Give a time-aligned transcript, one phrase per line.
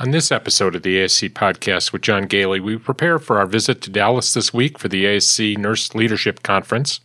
[0.00, 3.82] On this episode of the ASC podcast with John Goehle, we prepare for our visit
[3.82, 7.00] to Dallas this week for the ASC Nurse Leadership Conference,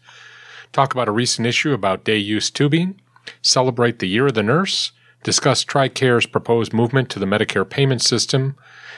[0.71, 3.02] talk about a recent issue about day use tubing,
[3.42, 8.55] celebrate the Year of the Nurse, discuss TRICARE's proposed movement to the Medicare payment system,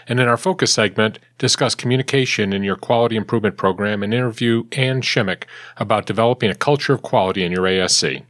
[0.07, 5.01] and in our focus segment, discuss communication in your quality improvement program and interview Ann
[5.01, 8.21] Shimmick about developing a culture of quality in your ASC.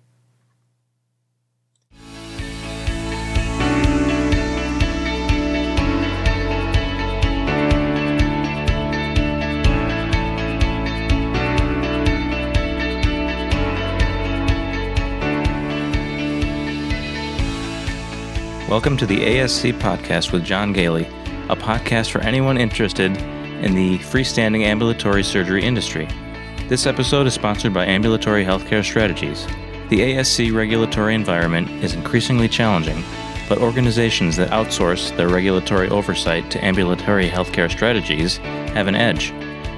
[18.69, 21.07] Welcome to the ASC podcast with John Goehle,
[21.49, 26.05] a podcast for anyone interested in the freestanding ambulatory surgery industry.
[26.67, 29.45] This episode is sponsored by Ambulatory Healthcare Strategies.
[29.87, 33.01] The ASC regulatory environment is increasingly challenging,
[33.47, 38.35] but organizations that outsource their regulatory oversight to ambulatory healthcare strategies
[38.75, 39.31] have an edge.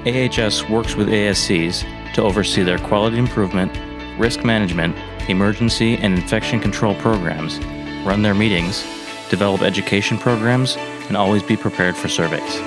[0.04, 1.84] AHS works with ASCs
[2.14, 3.70] to oversee their quality improvement,
[4.18, 4.96] risk management,
[5.28, 7.60] emergency, and infection control programs
[8.04, 8.82] run their meetings,
[9.28, 10.76] develop education programs,
[11.08, 12.60] and always be prepared for surveys.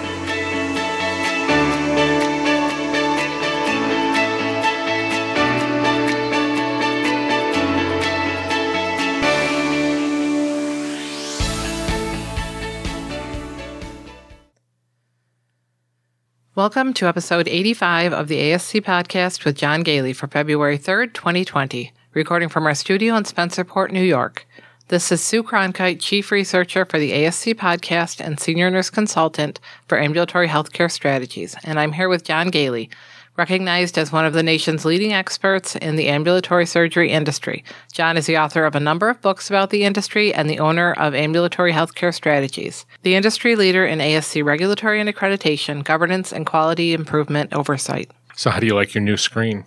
[16.56, 21.92] Welcome to episode 85 of the ASC podcast with John Goehle for February 3rd, 2020,
[22.14, 24.46] recording from our studio in Spencerport, New York.
[24.90, 29.98] This is Sue Cronkite, Chief Researcher for the ASC Podcast and Senior Nurse Consultant for
[29.98, 32.90] Ambulatory Healthcare Strategies, and I'm here with John Goehle,
[33.38, 37.64] recognized as one of the nation's leading experts in the ambulatory surgery industry.
[37.94, 40.92] John is the author of a number of books about the industry and the owner
[40.92, 46.94] of Ambulatory Healthcare Strategies, the industry leader in ASC regulatory and accreditation, governance, and quality
[46.94, 48.12] improvement oversight.
[48.36, 49.64] So, how do you like your new screen?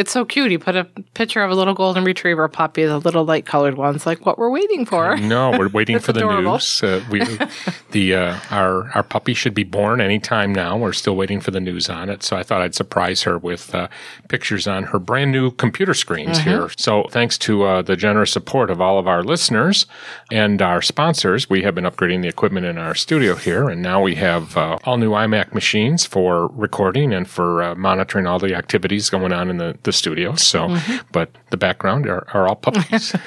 [0.00, 0.50] It's so cute.
[0.50, 4.06] He put a picture of a little golden retriever puppy, the little light colored ones,
[4.06, 5.16] like what we're waiting for.
[5.18, 6.52] No, we're waiting for the adorable.
[6.52, 6.82] news.
[6.82, 7.20] Uh, we,
[7.90, 10.78] the uh, our our puppy should be born anytime now.
[10.78, 12.22] We're still waiting for the news on it.
[12.22, 13.88] So I thought I'd surprise her with uh,
[14.28, 16.48] pictures on her brand new computer screens Mm-hmm.
[16.48, 16.70] here.
[16.78, 19.84] So thanks to uh, the generous support of all of our listeners
[20.30, 24.00] and our sponsors, we have been upgrading the equipment in our studio here, and now
[24.00, 28.54] we have uh, all new iMac machines for recording and for uh, monitoring all the
[28.54, 30.34] activities going on in the, the studio.
[30.34, 31.06] So, Mm-hmm.
[31.12, 33.14] but the background are, are all puppies.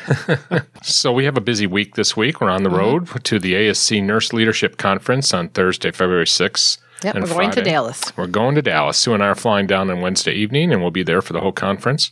[0.84, 2.41] So we have a busy week this week.
[2.41, 6.78] We're on the road to the ASC Nurse Leadership Conference on Thursday, February 6th.
[7.03, 8.16] Yep, we're going to Dallas.
[8.16, 8.97] We're going to Dallas.
[8.97, 11.41] Sue and I are flying down on Wednesday evening, and we'll be there for the
[11.41, 12.12] whole conference.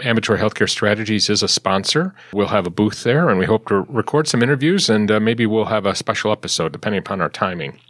[0.00, 2.14] Ambulatory Healthcare Strategies is a sponsor.
[2.32, 5.46] We'll have a booth there, and we hope to record some interviews, and uh, maybe
[5.46, 7.80] we'll have a special episode depending upon our timing.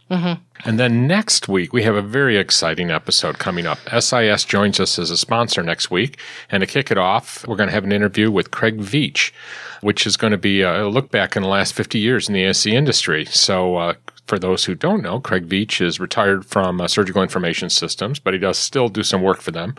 [0.65, 3.77] And then next week, we have a very exciting episode coming up.
[3.99, 6.19] SIS joins us as a sponsor next week.
[6.49, 9.31] And to kick it off, we're going to have an interview with Craig Veach,
[9.81, 12.41] which is going to be a look back in the last 50 years in the
[12.41, 13.25] ASC industry.
[13.25, 13.93] So, uh,
[14.29, 18.31] for those who don't know, Craig Veach is retired from uh, Surgical Information Systems, but
[18.31, 19.73] he does still do some work for them.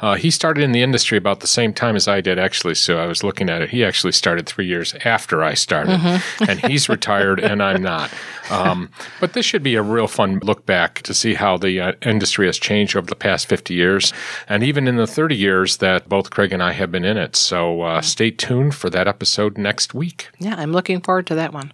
[0.00, 2.74] Uh, he started in the industry about the same time as I did, actually.
[2.74, 3.70] So I was looking at it.
[3.70, 6.00] He actually started three years after I started,
[6.48, 8.10] and he's retired, and I'm not.
[8.50, 11.92] Um, but this should be a real fun look back to see how the uh,
[12.02, 14.12] industry has changed over the past 50 years,
[14.48, 17.36] and even in the 30 years that both Craig and I have been in it.
[17.36, 20.28] So uh, stay tuned for that episode next week.
[20.40, 21.72] Yeah, I'm looking forward to that one.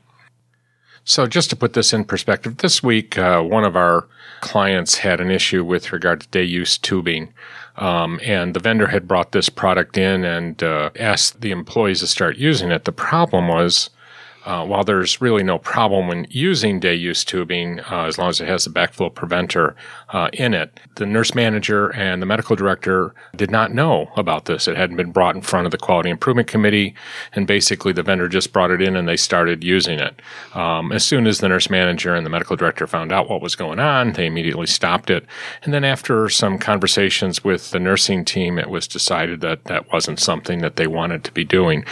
[1.08, 4.06] So, just to put this in perspective, this week, uh, one of our
[4.42, 7.32] clients had an issue with regard to day use tubing.
[7.76, 12.06] Um, and the vendor had brought this product in and uh, asked the employees to
[12.06, 12.84] start using it.
[12.84, 13.88] The problem was,
[14.44, 18.42] uh, while there's really no problem when using day use tubing, uh, as long as
[18.42, 19.76] it has a backflow preventer
[20.10, 24.66] uh, in it, the nurse manager and the medical director did not know about this.
[24.66, 26.94] It hadn't been brought in front of the quality improvement committee,
[27.32, 30.20] and basically the vendor just brought it in and they started using it.
[30.54, 33.54] Um, as soon as the nurse manager and the medical director found out what was
[33.54, 35.26] going on, they immediately stopped it.
[35.62, 40.20] And then after some conversations with the nursing team, it was decided that that wasn't
[40.20, 41.84] something that they wanted to be doing.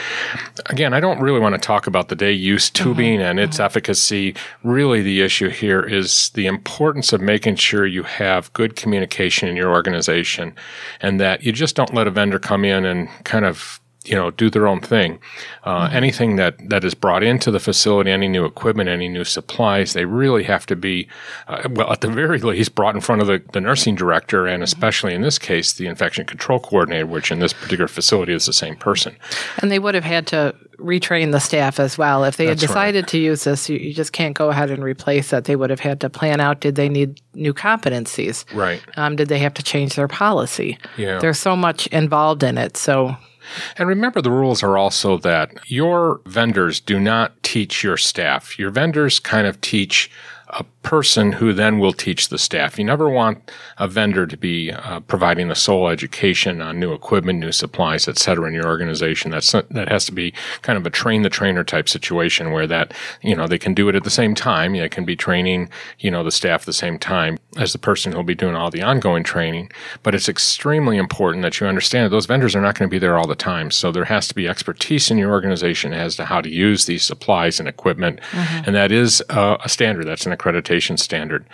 [0.66, 4.34] Again, I don't really want to talk about the day use tubing and its efficacy.
[4.62, 9.56] Really, the issue here is the importance of making sure you have good communication in
[9.56, 10.54] your organization
[11.00, 14.30] and that you just don't let a vendor come in and kind of you know,
[14.30, 15.18] do their own thing.
[15.64, 15.96] Uh, mm-hmm.
[15.96, 20.04] Anything that, that is brought into the facility, any new equipment, any new supplies, they
[20.04, 21.08] really have to be,
[21.48, 24.62] uh, well, at the very least, brought in front of the, the nursing director and
[24.62, 28.52] especially in this case, the infection control coordinator, which in this particular facility is the
[28.52, 29.16] same person.
[29.58, 32.24] And they would have had to retrain the staff as well.
[32.24, 33.08] If they That's had decided right.
[33.08, 35.44] to use this, you, you, just can't go ahead and replace it.
[35.44, 38.44] They would have had to plan out did they need new competencies?
[38.54, 38.82] Right.
[38.96, 40.78] Um, did they have to change their policy?
[40.96, 41.18] Yeah.
[41.18, 42.76] There's so much involved in it.
[42.76, 43.16] So
[43.76, 48.58] and remember, the rules are also that your vendors do not teach your staff.
[48.58, 50.10] Your vendors kind of teach
[50.48, 52.78] a person who then will teach the staff.
[52.78, 57.40] You never want a vendor to be uh, providing the sole education on new equipment,
[57.40, 59.32] new supplies, et cetera, in your organization.
[59.32, 60.32] That's that has to be
[60.62, 63.88] kind of a train the trainer type situation where that you know they can do
[63.88, 64.74] it at the same time.
[64.74, 68.12] They can be training you know the staff at the same time as the person
[68.12, 69.72] who'll be doing all the ongoing training.
[70.04, 72.98] But it's extremely important that you understand that those vendors are not going to be
[73.00, 73.72] there all the time.
[73.72, 77.02] So there has to be expertise in your organization as to how to use these
[77.02, 78.64] supplies and equipment, mm-hmm.
[78.66, 80.06] and that is uh, a standard.
[80.06, 81.46] That's an accreditation standard.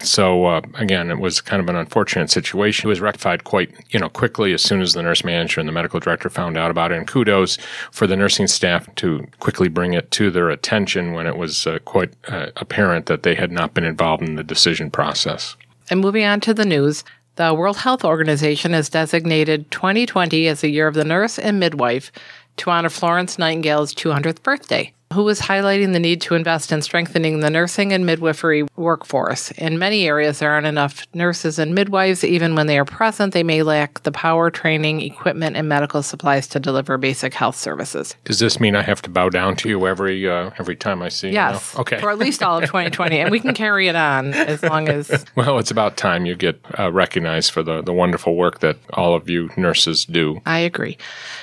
[0.00, 2.88] So uh, again, it was kind of an unfortunate situation.
[2.88, 5.72] It was rectified quite you know quickly as soon as the nurse manager and the
[5.72, 6.98] medical director found out about it.
[6.98, 7.58] And kudos
[7.90, 11.78] for the nursing staff to quickly bring it to their attention when it was uh,
[11.84, 15.56] quite uh, apparent that they had not been involved in the decision process.
[15.88, 17.04] And moving on to the news.
[17.36, 22.12] The World Health Organization has designated 2020 as the year of the nurse and midwife
[22.58, 27.40] to honor Florence Nightingale's 200th birthday who was highlighting the need to invest in strengthening
[27.40, 29.50] the nursing and midwifery workforce.
[29.52, 32.22] In many areas, there aren't enough nurses and midwives.
[32.22, 36.46] Even when they are present, they may lack the power, training, equipment, and medical supplies
[36.48, 38.14] to deliver basic health services.
[38.24, 41.08] Does this mean I have to bow down to you every uh, every time I
[41.08, 41.34] see you?
[41.34, 41.76] Yes.
[41.76, 41.98] Okay.
[41.98, 45.10] For at least all of 2020, and we can carry it on as long as.
[45.36, 49.14] Well, it's about time you get uh, recognized for the the wonderful work that all
[49.14, 50.40] of you nurses do.
[50.44, 50.98] I agree,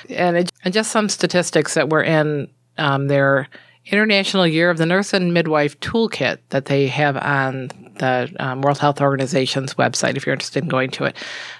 [0.08, 3.48] and, it, and just some statistics that were in um, their
[3.86, 8.78] International Year of the Nurse and Midwife Toolkit that they have on the um, World
[8.78, 11.16] Health Organization's website if you're interested in going to it.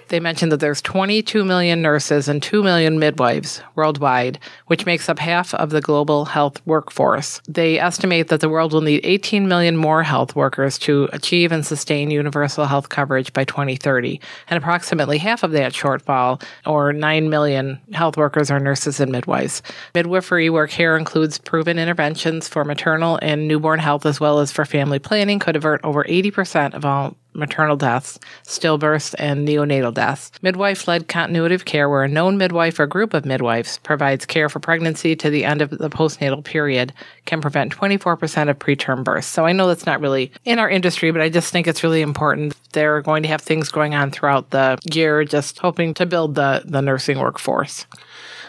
[0.08, 5.18] They mentioned that there's 22 million nurses and 2 million midwives worldwide, which makes up
[5.18, 7.40] half of the global health workforce.
[7.46, 11.64] They estimate that the world will need 18 million more health workers to achieve and
[11.64, 14.20] sustain universal health coverage by 2030.
[14.48, 19.62] And approximately half of that shortfall, or 9 million health workers, are nurses and midwives.
[19.94, 24.64] Midwifery work here includes proven interventions for maternal and newborn health as well as for
[24.64, 30.30] family planning, could avert over 80% of all maternal deaths, stillbirths, and neonatal deaths.
[30.42, 34.48] Midwife led continuity of care, where a known midwife or group of midwives provides care
[34.48, 36.92] for pregnancy to the end of the postnatal period,
[37.24, 39.26] can prevent 24% of preterm births.
[39.26, 42.02] So I know that's not really in our industry, but I just think it's really
[42.02, 42.54] important.
[42.72, 46.62] They're going to have things going on throughout the year, just hoping to build the,
[46.64, 47.86] the nursing workforce.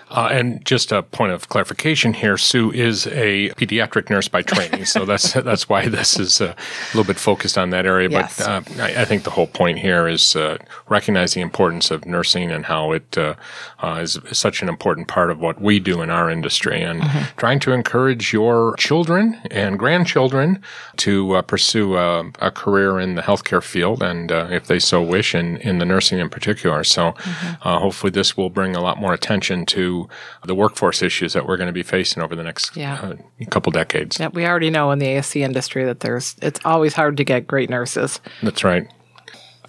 [0.09, 4.85] Uh, and just a point of clarification here: Sue is a pediatric nurse by training,
[4.85, 8.09] so that's that's why this is uh, a little bit focused on that area.
[8.09, 8.37] Yes.
[8.37, 10.57] But uh, I, I, think the whole point here is uh,
[10.87, 13.35] recognize the importance of nursing and how it uh,
[13.83, 17.37] uh, is such an important part of what we do in our industry, and mm-hmm.
[17.37, 20.61] trying to encourage your children and grandchildren
[20.97, 25.57] to pursue a, a, career in the healthcare field, and if they so wish, in
[25.57, 26.83] in the nursing in particular.
[26.83, 27.69] So, mm-hmm.
[27.77, 29.98] hopefully, this will bring a lot more attention to
[30.45, 32.99] the workforce issues that we're going to be facing over the next yeah.
[33.01, 34.19] uh, couple decades.
[34.19, 37.47] Yeah, we already know in the ASC industry that there's it's always hard to get
[37.47, 38.19] great nurses.
[38.43, 38.87] That's right.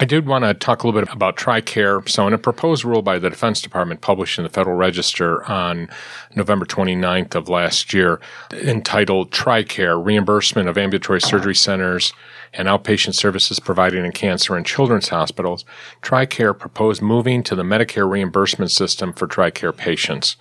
[0.01, 2.09] I did want to talk a little bit about TRICARE.
[2.09, 5.89] So, in a proposed rule by the Defense Department published in the Federal Register on
[6.35, 8.19] November 29th of last year,
[8.51, 12.13] entitled TRICARE Reimbursement of Ambulatory Surgery Centers
[12.51, 15.65] and Outpatient Services Provided in Cancer and Children's Hospitals,
[16.01, 20.35] TRICARE proposed moving to the Medicare reimbursement system for TRICARE patients.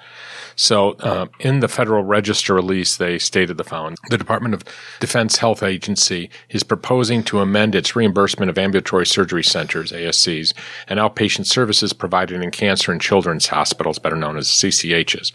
[0.56, 4.64] So, uh, in the Federal Register release, they stated the following The Department of
[5.00, 10.52] Defense Health Agency is proposing to amend its reimbursement of ambulatory surgery centers, ASCs,
[10.88, 15.32] and outpatient services provided in cancer and children's hospitals, better known as CCHs.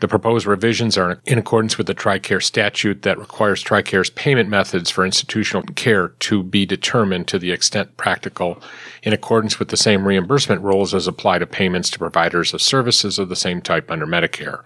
[0.00, 4.90] The proposed revisions are in accordance with the TRICARE statute that requires TRICARE's payment methods
[4.90, 8.62] for institutional care to be determined to the extent practical
[9.02, 13.18] in accordance with the same reimbursement rules as apply to payments to providers of services
[13.18, 14.62] of the same type under Medicare.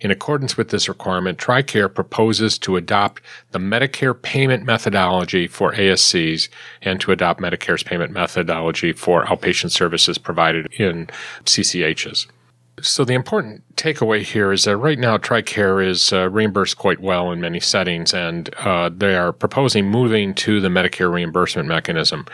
[0.00, 6.48] In accordance with this requirement, TRICARE proposes to adopt the Medicare payment methodology for ASCs
[6.82, 11.08] and to adopt Medicare's payment methodology for outpatient services provided in
[11.44, 12.26] CCHs.
[12.80, 17.32] So the important takeaway here is that right now TRICARE is uh, reimbursed quite well
[17.32, 22.26] in many settings, and uh, they are proposing moving to the Medicare reimbursement mechanism.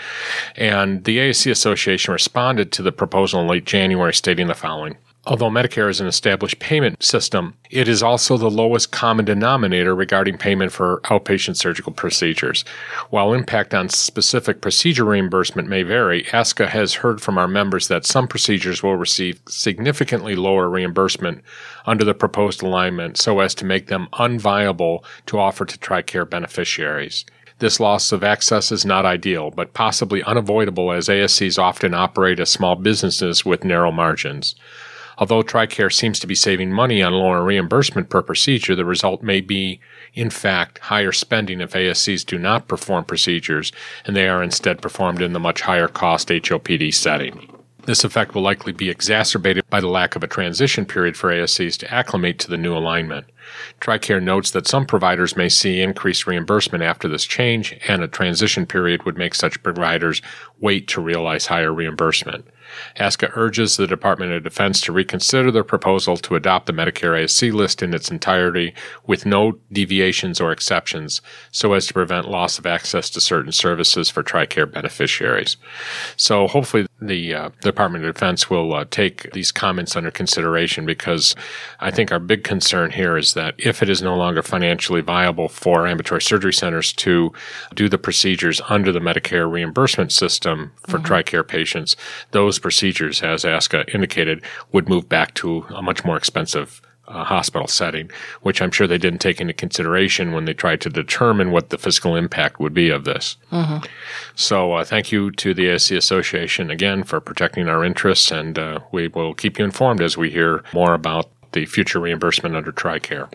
[0.56, 4.96] And the ASC Association responded to the proposal in late January, stating the following.
[5.26, 10.36] Although Medicare is an established payment system, it is also the lowest common denominator regarding
[10.36, 12.62] payment for outpatient surgical procedures.
[13.08, 18.04] While impact on specific procedure reimbursement may vary, ASCA has heard from our members that
[18.04, 21.42] some procedures will receive significantly lower reimbursement
[21.86, 27.24] under the proposed alignment so as to make them unviable to offer to TRICARE beneficiaries.
[27.60, 32.50] This loss of access is not ideal, but possibly unavoidable as ASCs often operate as
[32.50, 34.54] small businesses with narrow margins.
[35.18, 39.40] Although TRICARE seems to be saving money on lower reimbursement per procedure, the result may
[39.40, 39.80] be,
[40.12, 43.72] in fact, higher spending if ASCs do not perform procedures
[44.04, 47.48] and they are instead performed in the much higher cost HOPD setting.
[47.86, 51.76] This effect will likely be exacerbated by the lack of a transition period for ASCs
[51.78, 53.26] to acclimate to the new alignment.
[53.80, 58.64] TRICARE notes that some providers may see increased reimbursement after this change, and a transition
[58.64, 60.22] period would make such providers
[60.60, 62.46] wait to realize higher reimbursement.
[62.96, 67.52] ASCA urges the Department of Defense to reconsider their proposal to adopt the Medicare ASC
[67.52, 68.74] list in its entirety
[69.06, 74.10] with no deviations or exceptions so as to prevent loss of access to certain services
[74.10, 75.56] for TRICARE beneficiaries.
[76.16, 81.34] So hopefully the uh, Department of Defense will uh, take these comments under consideration because
[81.80, 85.48] I think our big concern here is that if it is no longer financially viable
[85.48, 87.32] for ambulatory surgery centers to
[87.74, 91.12] do the procedures under the Medicare reimbursement system for mm-hmm.
[91.12, 91.96] TRICARE patients,
[92.30, 94.40] those procedures, as ASCA indicated,
[94.72, 98.96] would move back to a much more expensive uh, hospital setting, which I'm sure they
[98.96, 102.88] didn't take into consideration when they tried to determine what the fiscal impact would be
[102.88, 103.36] of this.
[103.52, 103.84] Mm-hmm.
[104.34, 108.80] So, uh, thank you to the ASC Association again for protecting our interests, and uh,
[108.92, 113.28] we will keep you informed as we hear more about the future reimbursement under TRICARE.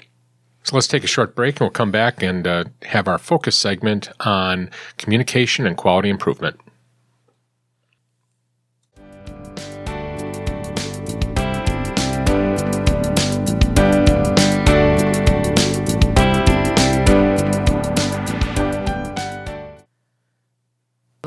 [0.63, 3.55] So let's take a short break and we'll come back and uh, have our focus
[3.55, 6.59] segment on communication and quality improvement.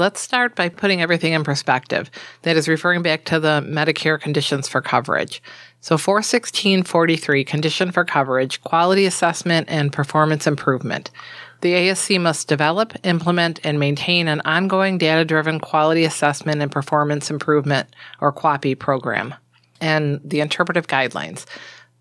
[0.02, 2.10] Let's start by putting everything in perspective.
[2.42, 5.40] That is referring back to the Medicare conditions for coverage.
[5.80, 11.12] So 41643 condition for coverage, quality assessment and performance improvement.
[11.60, 17.30] The ASC must develop, implement, and maintain an ongoing data driven quality assessment and performance
[17.30, 17.88] improvement,
[18.20, 19.36] or QAPI program,
[19.80, 21.46] and the interpretive guidelines.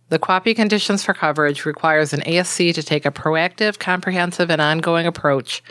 [0.09, 5.05] The QAPI conditions for coverage requires an ASC to take a proactive, comprehensive, and ongoing
[5.05, 5.61] approach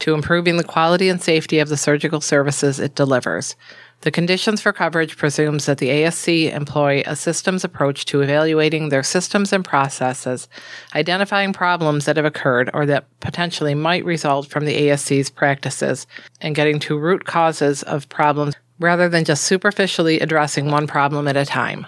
[0.00, 3.56] to improving the quality and safety of the surgical services it delivers.
[4.02, 9.02] The conditions for coverage presumes that the ASC employ a systems approach to evaluating their
[9.02, 10.48] systems and processes,
[10.94, 16.06] identifying problems that have occurred or that potentially might result from the ASC's practices,
[16.40, 21.36] and getting to root causes of problems rather than just superficially addressing one problem at
[21.36, 21.86] a time.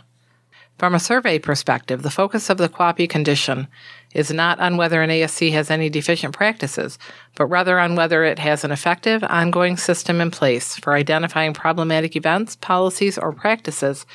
[0.79, 3.67] From a survey perspective, the focus of the QAPI condition
[4.15, 7.01] is not on whether an ASC has any deficient practices,
[7.35, 12.15] but rather on whether it has an effective, ongoing system in place for identifying problematic
[12.15, 14.07] events, policies, or practices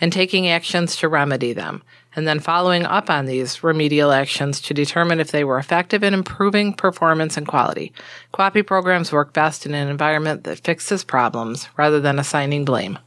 [0.00, 1.82] and taking actions to remedy them,
[2.14, 6.14] and then following up on these remedial actions to determine if they were effective in
[6.14, 7.92] improving performance and quality.
[8.32, 12.98] QAPI programs work best in an environment that fixes problems rather than assigning blame.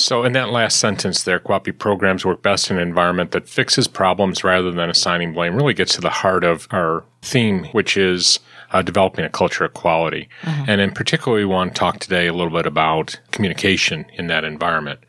[0.00, 3.86] So, in that last sentence there, QAPI programs work best in an environment that fixes
[3.86, 8.40] problems rather than assigning blame, really gets to the heart of our theme, which is
[8.72, 10.28] uh, developing a culture of quality.
[10.42, 10.70] Mm-hmm.
[10.70, 14.44] And in particular, we want to talk today a little bit about communication in that
[14.44, 15.00] environment.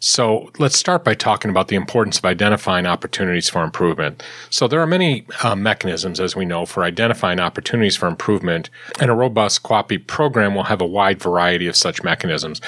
[0.00, 4.22] So let's start by talking about the importance of identifying opportunities for improvement.
[4.50, 9.10] So there are many uh, mechanisms, as we know, for identifying opportunities for improvement, and
[9.10, 12.60] a robust QAPI program will have a wide variety of such mechanisms.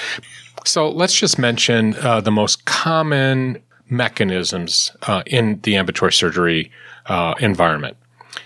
[0.65, 6.71] So let's just mention uh, the most common mechanisms uh, in the ambulatory surgery
[7.07, 7.97] uh, environment.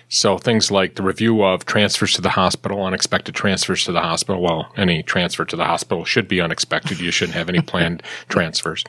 [0.07, 4.41] So things like the review of transfers to the hospital, unexpected transfers to the hospital.
[4.41, 6.99] Well, any transfer to the hospital should be unexpected.
[6.99, 8.83] You shouldn't have any planned transfers.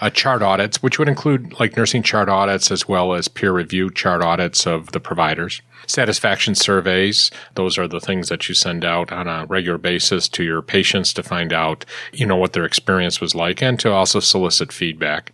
[0.00, 3.90] Uh, chart audits, which would include like nursing chart audits as well as peer review
[3.90, 5.62] chart audits of the providers.
[5.88, 10.44] Satisfaction surveys, those are the things that you send out on a regular basis to
[10.44, 14.20] your patients to find out, you know, what their experience was like and to also
[14.20, 15.32] solicit feedback.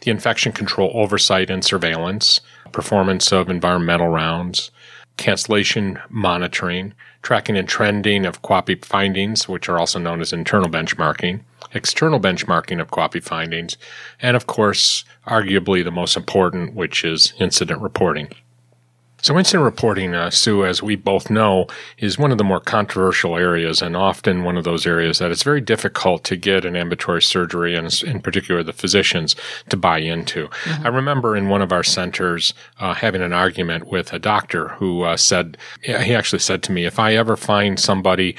[0.00, 2.40] The infection control oversight and surveillance,
[2.72, 4.72] performance of environmental rounds,
[5.18, 11.42] cancellation monitoring, tracking and trending of QAPI findings, which are also known as internal benchmarking,
[11.74, 13.76] external benchmarking of QAPI findings,
[14.20, 18.30] and of course, arguably the most important, which is incident reporting.
[19.22, 23.36] So, incident reporting, uh, Sue, as we both know, is one of the more controversial
[23.36, 27.22] areas and often one of those areas that it's very difficult to get an ambulatory
[27.22, 29.36] surgery and, in particular, the physicians
[29.68, 30.48] to buy into.
[30.48, 30.86] Mm-hmm.
[30.86, 35.02] I remember in one of our centers uh, having an argument with a doctor who
[35.02, 38.34] uh, said, he actually said to me, if I ever find somebody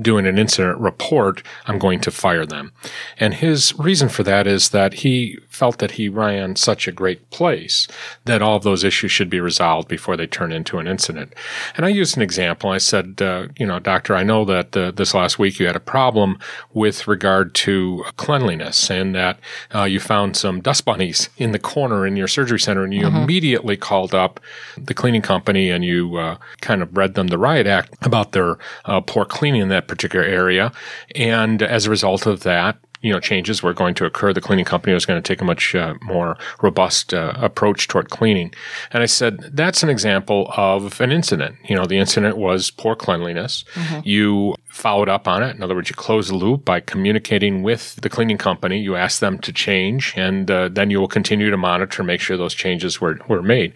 [0.00, 2.72] doing an incident report, I'm going to fire them.
[3.18, 7.30] And his reason for that is that he felt that he ran such a great
[7.30, 7.88] place
[8.24, 11.34] that all of those issues should be resolved before they turn into an incident.
[11.76, 12.70] And I used an example.
[12.70, 15.76] I said, uh, you know, doctor, I know that uh, this last week you had
[15.76, 16.38] a problem
[16.72, 19.38] with regard to cleanliness and that
[19.74, 23.06] uh, you found some dust bunnies in the corner in your surgery center and you
[23.06, 23.16] mm-hmm.
[23.16, 24.40] immediately called up
[24.76, 28.58] the cleaning company and you uh, kind of read them the riot act about their
[28.84, 30.72] uh, poor cleaning in that particular area.
[31.14, 34.32] And as a result of that, you know changes were going to occur.
[34.32, 38.10] The cleaning company was going to take a much uh, more robust uh, approach toward
[38.10, 38.52] cleaning.
[38.92, 41.56] And I said that's an example of an incident.
[41.68, 43.64] You know, the incident was poor cleanliness.
[43.74, 44.00] Mm-hmm.
[44.04, 45.56] You followed up on it.
[45.56, 48.78] In other words, you closed the loop by communicating with the cleaning company.
[48.78, 52.36] You ask them to change, and uh, then you will continue to monitor, make sure
[52.36, 53.74] those changes were, were made.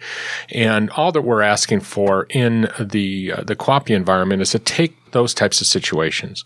[0.49, 4.95] And all that we're asking for in the uh, the QAPI environment is to take
[5.13, 6.43] those types of situations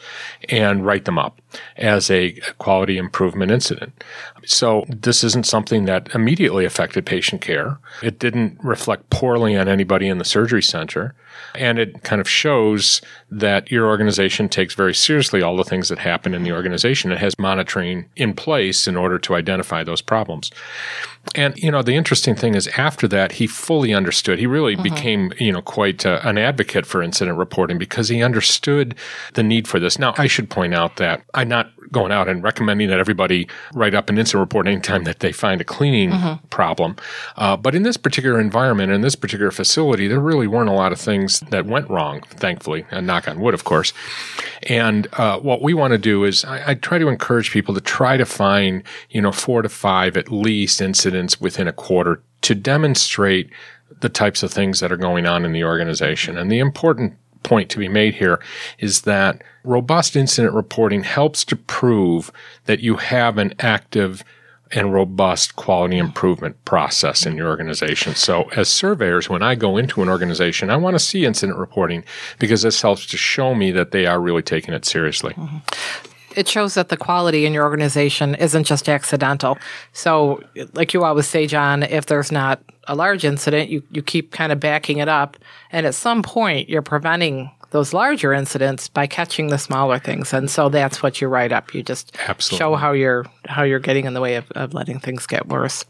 [0.49, 1.41] and write them up
[1.75, 4.03] as a quality improvement incident.
[4.45, 7.79] So this isn't something that immediately affected patient care.
[8.01, 11.15] It didn't reflect poorly on anybody in the surgery center.
[11.55, 15.99] And it kind of shows that your organization takes very seriously all the things that
[15.99, 17.11] happen in the organization.
[17.11, 20.51] It has monitoring in place in order to identify those problems.
[21.35, 24.39] And you know, the interesting thing is after that, he fully understood.
[24.39, 24.83] He really mm-hmm.
[24.83, 28.95] became, you know, quite uh, an advocate for incident reporting because he understood
[29.33, 29.99] the need for this.
[29.99, 33.93] Now, I should point out that I'm not going out and recommending that everybody write
[33.93, 36.45] up an incident report anytime that they find a cleaning mm-hmm.
[36.47, 36.95] problem.
[37.37, 40.91] Uh, but in this particular environment, in this particular facility, there really weren't a lot
[40.91, 43.93] of things that went wrong, thankfully, and knock on wood, of course.
[44.63, 47.81] And uh, what we want to do is I, I try to encourage people to
[47.81, 52.55] try to find, you know, four to five at least incidents within a quarter to
[52.55, 53.49] demonstrate
[54.01, 56.37] the types of things that are going on in the organization.
[56.37, 58.39] And the important point to be made here
[58.79, 62.31] is that robust incident reporting helps to prove
[62.65, 64.23] that you have an active
[64.73, 68.15] and robust quality improvement process in your organization.
[68.15, 72.03] So, as surveyors, when I go into an organization, I want to see incident reporting
[72.37, 75.33] because this helps to show me that they are really taking it seriously.
[75.33, 75.57] Mm-hmm.
[76.37, 79.57] It shows that the quality in your organization isn't just accidental.
[79.91, 80.41] So,
[80.73, 84.51] like you always say, John, if there's not a large incident, you, you keep kind
[84.51, 85.37] of backing it up.
[85.71, 90.33] And at some point, you're preventing those larger incidents by catching the smaller things.
[90.33, 91.73] And so that's what you write up.
[91.73, 92.57] You just Absolutely.
[92.57, 95.83] show how you're how you're getting in the way of, of letting things get worse.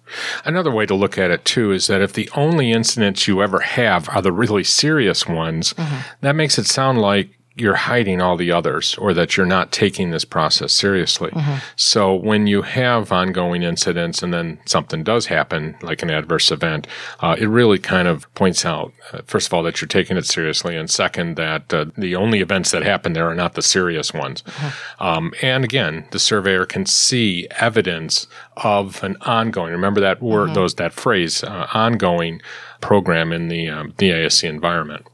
[0.45, 3.59] Another way to look at it too is that if the only incidents you ever
[3.59, 6.01] have are the really serious ones, mm-hmm.
[6.21, 10.11] that makes it sound like you're hiding all the others or that you're not taking
[10.11, 11.31] this process seriously.
[11.31, 11.55] Mm-hmm.
[11.75, 16.87] So when you have ongoing incidents and then something does happen, like an adverse event,
[17.19, 20.25] uh, it really kind of points out, uh, first of all, that you're taking it
[20.25, 24.13] seriously, and second, that uh, the only events that happen there are not the serious
[24.13, 24.43] ones.
[24.43, 25.03] Mm-hmm.
[25.03, 30.55] Um, and again, the surveyor can see evidence of an ongoing, remember that word, mm-hmm.
[30.55, 32.41] those, that phrase, uh, ongoing
[32.81, 35.05] program in the, um, the ASC environment.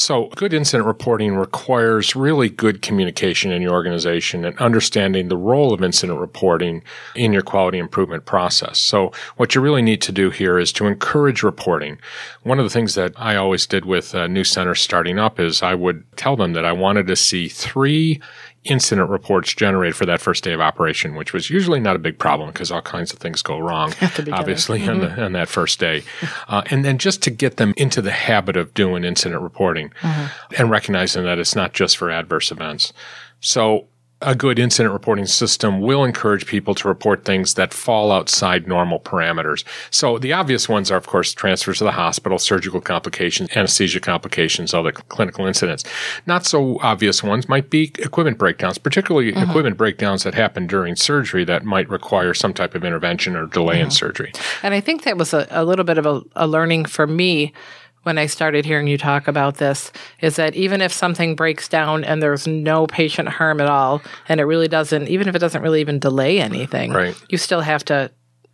[0.00, 5.74] So, good incident reporting requires really good communication in your organization and understanding the role
[5.74, 6.82] of incident reporting
[7.14, 8.78] in your quality improvement process.
[8.78, 11.98] So, what you really need to do here is to encourage reporting.
[12.44, 15.62] One of the things that I always did with uh, new centers starting up is
[15.62, 18.22] I would tell them that I wanted to see three
[18.64, 22.18] incident reports generated for that first day of operation, which was usually not a big
[22.18, 23.92] problem because all kinds of things go wrong,
[24.32, 24.90] obviously, mm-hmm.
[24.90, 26.02] on, the, on, that first day.
[26.48, 30.54] Uh, and then just to get them into the habit of doing incident reporting mm-hmm.
[30.58, 32.92] and recognizing that it's not just for adverse events.
[33.40, 33.86] So
[34.22, 39.00] a good incident reporting system will encourage people to report things that fall outside normal
[39.00, 39.64] parameters.
[39.90, 44.74] So the obvious ones are, of course, transfers to the hospital, surgical complications, anesthesia complications,
[44.74, 45.84] other clinical incidents.
[46.26, 49.48] Not so obvious ones might be equipment breakdowns, particularly mm-hmm.
[49.48, 53.76] equipment breakdowns that happen during surgery that might require some type of intervention or delay
[53.76, 53.84] mm-hmm.
[53.84, 54.32] in surgery.
[54.62, 57.54] And I think that was a, a little bit of a, a learning for me
[58.02, 62.02] when I started hearing you talk about this is that even if something breaks down
[62.04, 65.62] and there's no patient harm at all, and it really doesn't, even if it doesn't
[65.62, 67.14] really even delay anything, right.
[67.28, 68.10] you still have to,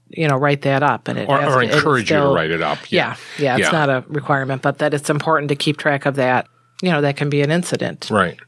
[0.08, 2.50] you know, write that up and it or, or to, encourage still, you to write
[2.50, 2.78] it up.
[2.90, 3.16] Yeah.
[3.38, 3.78] yeah, yeah, it's yeah.
[3.78, 6.48] not a requirement, but that it's important to keep track of that
[6.82, 8.10] you know, that can be an incident.
[8.10, 8.38] Right.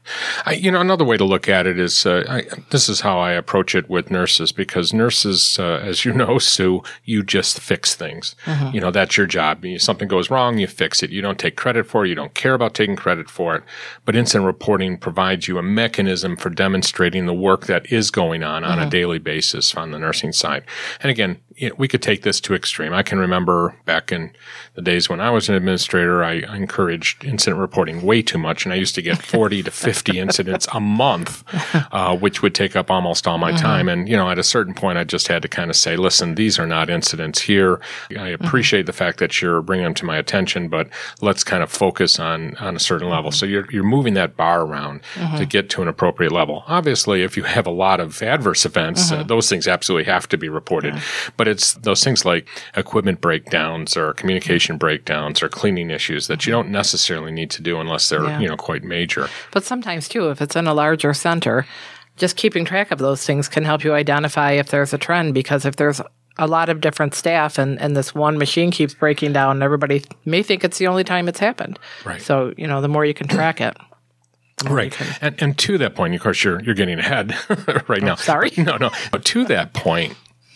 [0.45, 3.17] I, you know, another way to look at it is uh, I, this is how
[3.17, 7.95] I approach it with nurses because nurses, uh, as you know, Sue, you just fix
[7.95, 8.35] things.
[8.45, 8.75] Mm-hmm.
[8.75, 9.65] You know, that's your job.
[9.65, 11.09] if Something goes wrong, you fix it.
[11.09, 12.09] You don't take credit for it.
[12.09, 13.63] You don't care about taking credit for it.
[14.05, 18.61] But incident reporting provides you a mechanism for demonstrating the work that is going on
[18.61, 18.71] mm-hmm.
[18.71, 18.89] on a mm-hmm.
[18.89, 20.63] daily basis on the nursing side.
[21.01, 22.93] And again, you know, we could take this to extreme.
[22.93, 24.31] I can remember back in
[24.75, 28.71] the days when I was an administrator, I, encouraged incident reporting way too much, and
[28.71, 31.43] I used to get 40 to 50 incidents a month,
[31.91, 33.61] uh, which would take up almost all my mm-hmm.
[33.61, 33.89] time.
[33.89, 36.35] And, you know, at a certain point, I just had to kind of say, listen,
[36.35, 37.81] these are not incidents here.
[38.09, 38.45] I mm-hmm.
[38.45, 38.85] appreciate mm-hmm.
[38.87, 40.87] the fact that you're bringing them to my attention, but
[41.19, 43.33] let's kind of focus on, on a certain level.
[43.33, 45.35] So you're, you're moving that bar around mm-hmm.
[45.35, 46.63] to get to an appropriate level.
[46.67, 49.27] Obviously, if you have a lot of adverse events, uh, mm-hmm.
[49.27, 50.95] those things absolutely have to be reported.
[51.35, 56.51] But it's those things like equipment breakdowns or communication breakdowns or cleaning issues that you
[56.51, 58.39] don't necessarily need to do unless they're yeah.
[58.39, 59.27] you know quite major.
[59.51, 61.65] But sometimes too, if it's in a larger center,
[62.17, 65.65] just keeping track of those things can help you identify if there's a trend because
[65.65, 66.01] if there's
[66.37, 70.41] a lot of different staff and, and this one machine keeps breaking down everybody may
[70.41, 73.27] think it's the only time it's happened right so you know the more you can
[73.27, 73.75] track it
[74.65, 77.31] Right, and and to that point, of course, you're you're getting ahead
[77.87, 78.13] right oh, now.
[78.13, 78.91] Oh, sorry, no, no.
[79.11, 80.15] But to that point,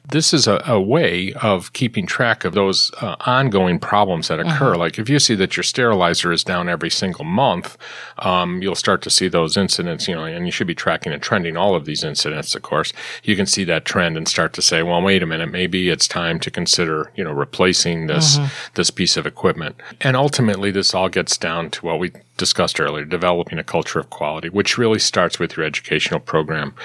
[0.09, 4.71] this is a, a, way of keeping track of those uh, ongoing problems that occur.
[4.71, 4.77] Uh-huh.
[4.77, 7.77] Like if you see that your sterilizer is down every single month,
[8.19, 11.21] um, you'll start to see those incidents, you know, and you should be tracking and
[11.21, 12.91] trending all of these incidents, of course.
[13.23, 16.07] You can see that trend and start to say, well, wait a minute, maybe it's
[16.07, 18.49] time to consider, you know, replacing this, uh-huh.
[18.73, 19.77] this piece of equipment.
[20.01, 24.09] And ultimately, this all gets down to what we discussed earlier, developing a culture of
[24.09, 26.75] quality, which really starts with your educational program.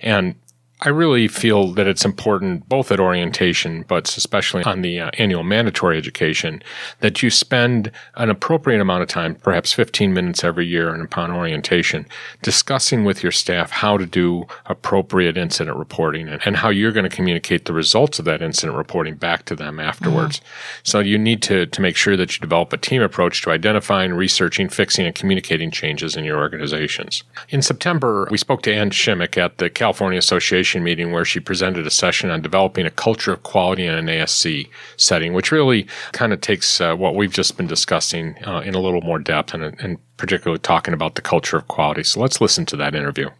[0.00, 0.34] And
[0.82, 5.42] I really feel that it's important, both at orientation, but especially on the uh, annual
[5.42, 6.62] mandatory education,
[7.00, 11.30] that you spend an appropriate amount of time, perhaps 15 minutes every year and upon
[11.30, 12.06] orientation,
[12.42, 17.08] discussing with your staff how to do appropriate incident reporting and, and how you're going
[17.08, 20.40] to communicate the results of that incident reporting back to them afterwards.
[20.40, 20.80] Mm-hmm.
[20.82, 24.12] So you need to, to make sure that you develop a team approach to identifying,
[24.12, 27.24] researching, fixing, and communicating changes in your organizations.
[27.48, 31.86] In September, we spoke to Ann Shimmick at the California Association meeting where she presented
[31.86, 36.32] a session on developing a culture of quality in an ASC setting, which really kind
[36.32, 39.62] of takes uh, what we've just been discussing uh, in a little more depth and,
[39.80, 42.02] and particularly talking about the culture of quality.
[42.02, 43.30] So let's listen to that interview.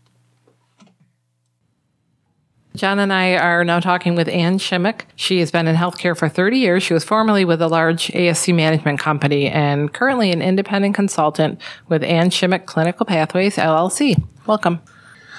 [2.76, 5.06] John and I are now talking with Ann Shimmick.
[5.16, 6.82] She has been in healthcare for 30 years.
[6.82, 11.58] She was formerly with a large ASC management company and currently an independent consultant
[11.88, 14.22] with Ann Shimmick Clinical Pathways LLC.
[14.46, 14.80] Welcome.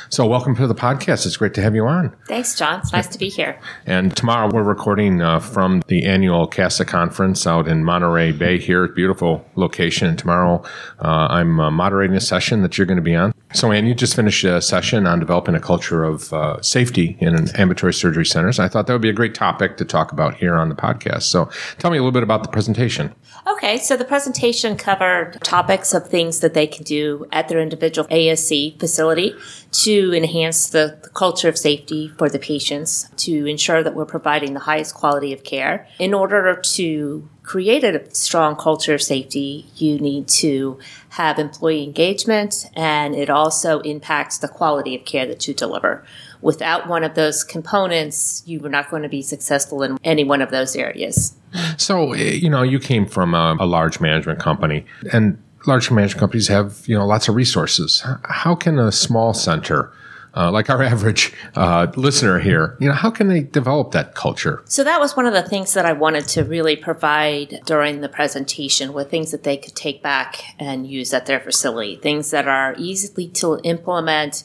[0.10, 1.26] So, welcome to the podcast.
[1.26, 2.15] It's great to have you on.
[2.28, 2.80] Thanks, John.
[2.80, 3.60] It's nice to be here.
[3.86, 8.88] And tomorrow we're recording uh, from the annual CASA conference out in Monterey Bay here.
[8.88, 10.08] Beautiful location.
[10.08, 10.63] And tomorrow
[11.00, 13.34] uh, I'm uh, moderating a session that you're going to be on.
[13.54, 17.50] So, Anne, you just finished a session on developing a culture of uh, safety in
[17.56, 18.60] ambulatory surgery centers.
[18.60, 21.24] I thought that would be a great topic to talk about here on the podcast.
[21.24, 23.16] So, tell me a little bit about the presentation.
[23.48, 28.08] Okay, so the presentation covered topics of things that they can do at their individual
[28.10, 29.34] ASC facility
[29.72, 34.54] to enhance the, the, culture of safety for the patients, to ensure that we're providing
[34.54, 35.88] the highest quality of care.
[36.00, 40.78] In order to create a strong culture of safety, you need to
[41.12, 46.06] have employee engagement and it also impacts the quality of care that you deliver.
[46.42, 50.42] Without one of those components, you are not going to be successful in any one
[50.42, 51.36] of those areas.
[51.78, 56.20] So, eh, you know, you came from a, a large management company and large management
[56.20, 58.06] companies have, you know, lots of resources.
[58.26, 59.90] How can a small center
[60.38, 64.62] uh, like our average uh, listener here, you know, how can they develop that culture?
[64.65, 68.10] So that was one of the things that I wanted to really provide during the
[68.10, 72.47] presentation with things that they could take back and use at their facility, things that
[72.47, 74.43] are easily to implement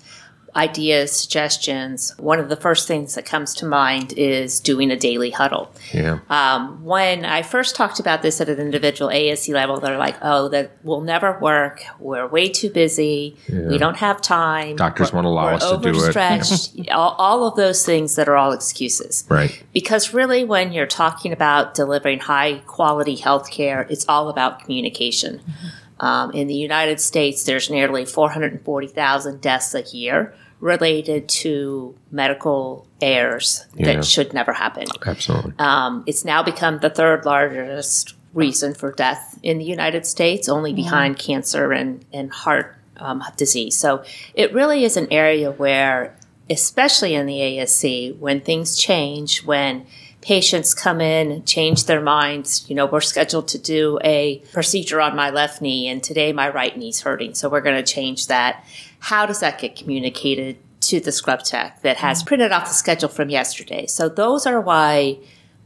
[0.55, 5.31] ideas, suggestions, one of the first things that comes to mind is doing a daily
[5.31, 5.73] huddle.
[5.93, 6.19] Yeah.
[6.29, 10.49] Um, when I first talked about this at an individual ASC level, they're like, "Oh,
[10.49, 11.83] that will never work.
[11.99, 13.37] We're way too busy.
[13.49, 13.69] Yeah.
[13.69, 14.77] We don't have time.
[14.77, 16.91] Doctors won't allow us to do it.
[16.93, 19.25] all, all of those things that are all excuses.
[19.29, 19.63] Right.
[19.73, 25.39] Because really, when you're talking about delivering high quality health care, it's all about communication.
[25.39, 25.67] Mm-hmm.
[26.05, 33.67] Um, in the United States, there's nearly 440,000 deaths a year related to medical errors
[33.75, 33.97] yeah.
[33.97, 34.87] that should never happen.
[35.05, 35.53] Absolutely.
[35.59, 40.71] Um, it's now become the third largest reason for death in the United States, only
[40.71, 40.85] mm-hmm.
[40.85, 43.77] behind cancer and, and heart um, disease.
[43.77, 46.17] So it really is an area where,
[46.49, 49.85] especially in the ASC, when things change, when
[50.21, 52.65] patients come in, change their minds.
[52.71, 56.49] You know, we're scheduled to do a procedure on my left knee, and today my
[56.49, 58.65] right knee's hurting, so we're going to change that.
[59.03, 62.29] How does that get communicated to the scrub tech that has mm-hmm.
[62.29, 63.87] printed off the schedule from yesterday?
[63.87, 65.19] So those are why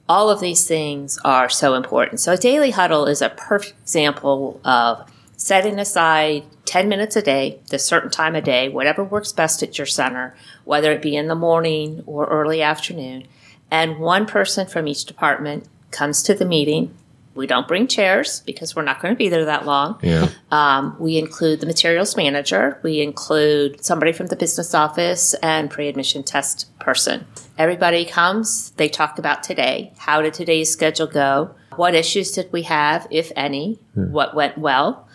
[0.09, 2.21] all of these things are so important.
[2.21, 7.61] So a daily huddle is a perfect example of setting aside 10 minutes a day,
[7.69, 11.29] the certain time of day, whatever works best at your center, whether it be in
[11.29, 13.27] the morning or early afternoon,
[13.71, 16.95] and one person from each department comes to the meeting.
[17.37, 19.99] We don't bring chairs because we're not going to be there that long.
[20.03, 20.29] Yeah.
[20.51, 22.81] Um, we include the materials manager.
[22.83, 27.27] We include somebody from the business office and pre-admission test person.
[27.59, 28.71] Everybody comes.
[28.73, 29.93] They talk about today.
[29.99, 31.55] How did today's schedule go?
[31.77, 33.79] What issues did we have, if any?
[33.95, 35.07] What went well?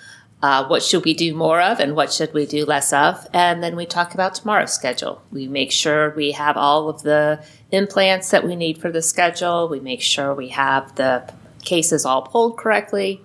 [0.44, 3.28] Uh, what should we do more of and what should we do less of?
[3.32, 5.22] And then we talk about tomorrow's schedule.
[5.32, 9.70] We make sure we have all of the implants that we need for the schedule.
[9.70, 11.32] We make sure we have the
[11.63, 13.21] cases all pulled correctly.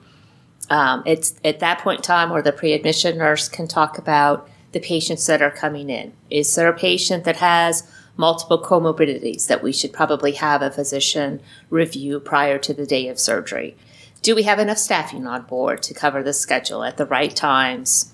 [0.71, 4.81] Um, it's at that point in time where the pre-admission nurse can talk about the
[4.81, 6.13] patients that are coming in.
[6.29, 11.41] Is there a patient that has multiple comorbidities that we should probably have a physician
[11.71, 13.77] review prior to the day of surgery?
[14.23, 18.13] Do we have enough staffing on board to cover the schedule at the right times?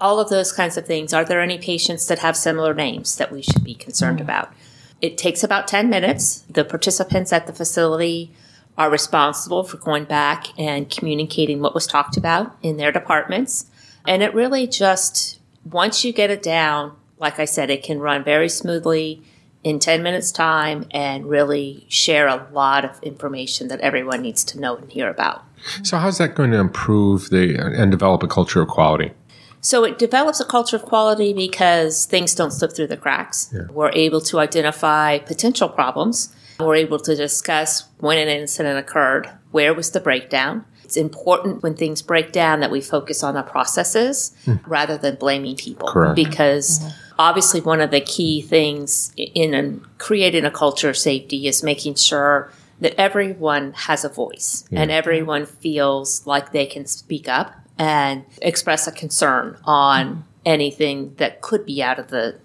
[0.00, 1.12] All of those kinds of things.
[1.12, 4.52] Are there any patients that have similar names that we should be concerned about?
[5.00, 6.44] It takes about 10 minutes.
[6.48, 8.32] The participants at the facility
[8.78, 13.66] are responsible for going back and communicating what was talked about in their departments.
[14.06, 15.38] And it really just,
[15.70, 19.22] once you get it down, like I said, it can run very smoothly
[19.62, 24.58] in 10 minutes time and really share a lot of information that everyone needs to
[24.58, 25.44] know and hear about.
[25.84, 29.12] So how's that going to improve the and develop a culture of quality?
[29.60, 33.54] So it develops a culture of quality because things don't slip through the cracks.
[33.70, 36.34] We're able to identify potential problems.
[36.58, 40.64] We're able to discuss when an incident occurred, where was the breakdown.
[40.84, 44.56] It's important when things break down that we focus on the processes hmm.
[44.66, 45.88] rather than blaming people.
[45.88, 46.16] Correct.
[46.16, 47.14] Because mm-hmm.
[47.18, 51.94] obviously one of the key things in a, creating a culture of safety is making
[51.94, 58.24] sure that everyone has a voice and everyone feels like they can speak up and
[58.42, 62.38] express a concern on anything that could be out of the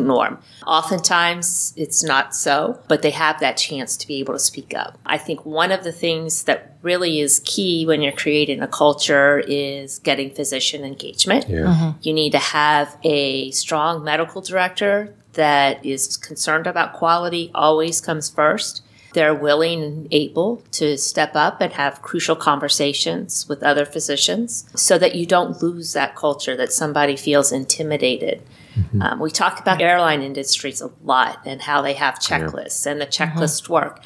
[0.00, 0.38] norm.
[0.66, 4.98] Oftentimes it's not so, but they have that chance to be able to speak up.
[5.04, 9.38] I think one of the things that really is key when you're creating a culture
[9.46, 11.48] is getting physician engagement.
[11.48, 11.58] Yeah.
[11.60, 11.98] Mm-hmm.
[12.02, 18.28] You need to have a strong medical director that is concerned about quality, always comes
[18.28, 18.82] first.
[19.14, 24.96] They're willing and able to step up and have crucial conversations with other physicians so
[24.98, 28.42] that you don't lose that culture, that somebody feels intimidated.
[29.00, 33.06] Um, we talk about airline industries a lot and how they have checklists and the
[33.06, 34.02] checklists work.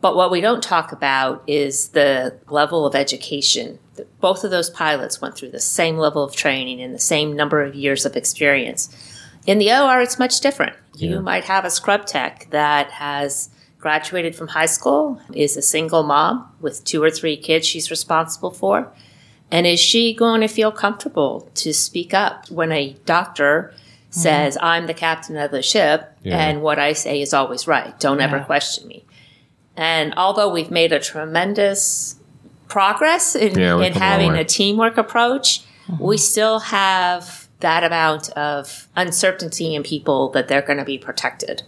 [0.00, 3.78] But what we don't talk about is the level of education.
[4.20, 7.62] Both of those pilots went through the same level of training and the same number
[7.62, 8.88] of years of experience.
[9.46, 10.74] In the OR, it's much different.
[10.96, 16.02] You might have a scrub tech that has graduated from high school, is a single
[16.02, 18.92] mom with two or three kids she's responsible for.
[19.50, 23.74] And is she going to feel comfortable to speak up when a doctor
[24.10, 24.64] says, mm-hmm.
[24.64, 26.38] I'm the captain of the ship Yeah.
[26.38, 27.98] and what I say is always right?
[28.00, 29.04] Don't ever question me.
[29.76, 32.16] And although we've made a tremendous
[32.68, 36.04] progress in, Yeah, in come a long having a teamwork approach, mm-hmm.
[36.04, 41.62] we still have that amount of uncertainty in people that they're going to be protected.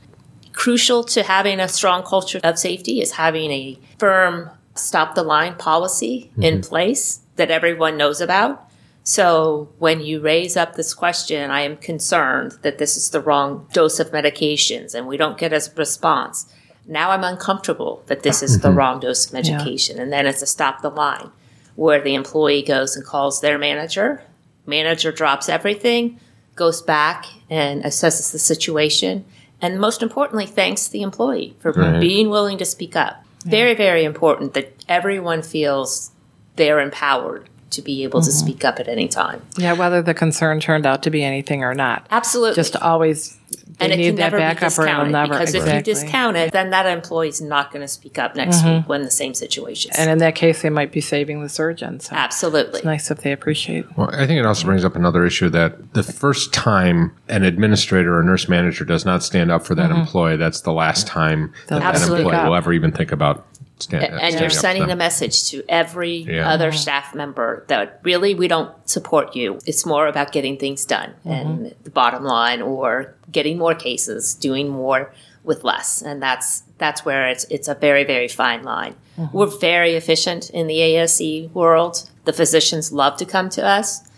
[0.53, 5.55] Crucial to having a strong culture of safety is having a firm stop the line
[5.57, 6.69] policy in mm-hmm.
[6.69, 8.71] place that everyone knows about.
[9.03, 13.67] So when you raise up this question, I am concerned that this is the wrong
[13.73, 16.47] dose of medications and we don't get a response.
[16.87, 18.79] Now I'm uncomfortable that this is the mm-hmm.
[18.79, 19.99] wrong dose of medication.
[19.99, 21.31] And then it's a stop the line
[21.75, 24.23] where the employee goes and calls their manager.
[24.67, 26.21] Manager drops everything,
[26.55, 29.25] goes back and assesses the situation.
[29.61, 32.01] And most importantly, thanks the employee for Right.
[32.01, 33.25] being willing to speak up.
[33.45, 36.12] Very, very important that everyone feels
[36.57, 38.39] they're empowered to be able to mm-hmm.
[38.39, 39.43] speak up at any time.
[39.57, 42.07] Yeah, whether the concern turned out to be anything or not.
[42.11, 42.55] Absolutely.
[42.55, 43.39] Just always
[43.79, 45.75] they and it need can that never be backup or it'll discounted never because if
[45.75, 48.77] you discount it, then that employee's not going to speak up next mm-hmm.
[48.77, 49.91] week when the same situation.
[49.97, 51.99] and in that case, they might be saving the surgeon.
[52.01, 52.79] So Absolutely.
[52.79, 53.87] it's nice if they appreciate.
[53.97, 58.19] Well, I think it also brings up another issue that the first time an administrator
[58.19, 60.01] or nurse manager does not stand up for that mm-hmm.
[60.01, 62.25] employee, that's the last time that, that Absolutely.
[62.25, 63.47] employee will ever even think about
[63.83, 64.91] stand, and standing you're sending them.
[64.93, 66.51] a message to every Yeah.
[66.51, 69.59] other staff member that really we don't support you.
[69.67, 71.31] It's more about getting things done mm-hmm.
[71.31, 75.13] and the bottom line or getting more cases, doing more
[75.45, 76.03] with less.
[76.03, 78.95] And that's that's where it's it's a very, very fine line.
[79.19, 79.37] Mm-hmm.
[79.37, 82.09] We're very efficient in the ASC world.
[82.25, 84.09] The physicians love to come to us.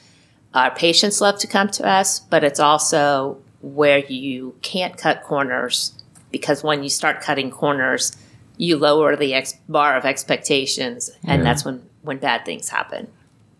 [0.55, 5.95] Our patients love to come to us, but it's also where you can't cut corners
[6.31, 8.13] because when you start cutting corners,
[8.57, 11.45] you lower the ex- bar of expectations, and Yeah.
[11.45, 13.09] that's when when bad things happen.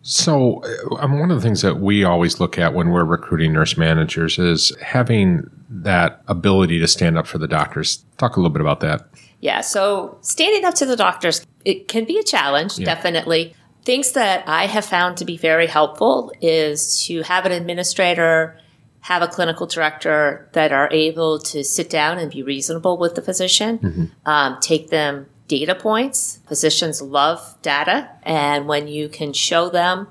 [0.03, 3.53] So, uh, um, one of the things that we always look at when we're recruiting
[3.53, 8.03] nurse managers is having that ability to stand up for the doctors.
[8.19, 9.07] Talk a little bit about that.
[9.41, 12.85] Yeah, so standing up to the doctors, it can be a challenge, Yeah.
[12.85, 13.55] definitely.
[13.83, 18.57] Things that I have found to be very helpful is to have an administrator,
[19.05, 23.21] have a clinical director that are able to sit down and be reasonable with the
[23.21, 26.39] physician, um, take them data points.
[26.47, 30.07] Physicians love data, and when you can show them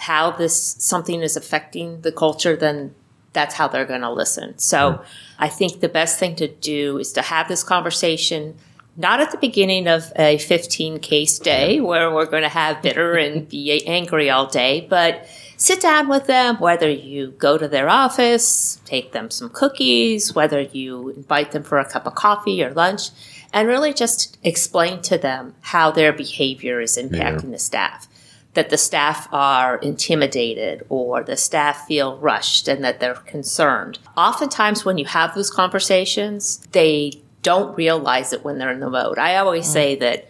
[0.00, 2.92] how this something is affecting the culture, then
[3.32, 4.58] that's how they're going to listen.
[4.58, 5.04] So
[5.38, 8.56] I think the best thing to do is to have this conversation
[8.96, 13.14] not at the beginning of a 15 case day where we're going to have bitter
[13.14, 15.24] and be angry all day, but
[15.64, 20.60] sit down with them, whether you go to their office, take them some cookies, whether
[20.60, 23.08] you invite them for a cup of coffee or lunch,
[23.50, 28.06] and really just explain to them how their behavior is impacting the staff
[28.52, 33.98] that the staff are intimidated or the staff feel rushed and that they're concerned.
[34.16, 39.18] Oftentimes, when you have those conversations, they don't realize it when they're in the mode.
[39.18, 39.72] I always mm.
[39.72, 40.28] say that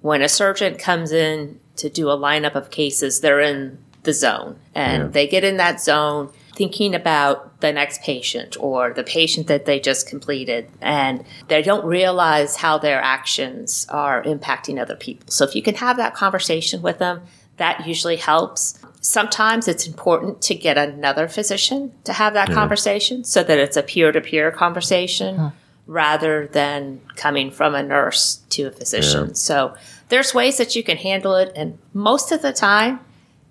[0.00, 4.56] when a surgeon comes in to do a lineup of cases, they're in the zone
[4.74, 5.08] and Yeah.
[5.08, 9.80] they get in that zone thinking about the next patient or the patient that they
[9.80, 15.26] just completed and they don't realize how their actions are impacting other people.
[15.30, 17.22] So if you can have that conversation with them,
[17.56, 18.78] that usually helps.
[19.02, 23.82] Sometimes it's important to get another physician to have that conversation so that it's a
[23.82, 25.52] peer to peer conversation
[25.86, 29.28] rather than coming from a nurse to a physician.
[29.28, 29.34] Yeah.
[29.34, 29.74] So
[30.08, 33.00] there's ways that you can handle it, and most of the time,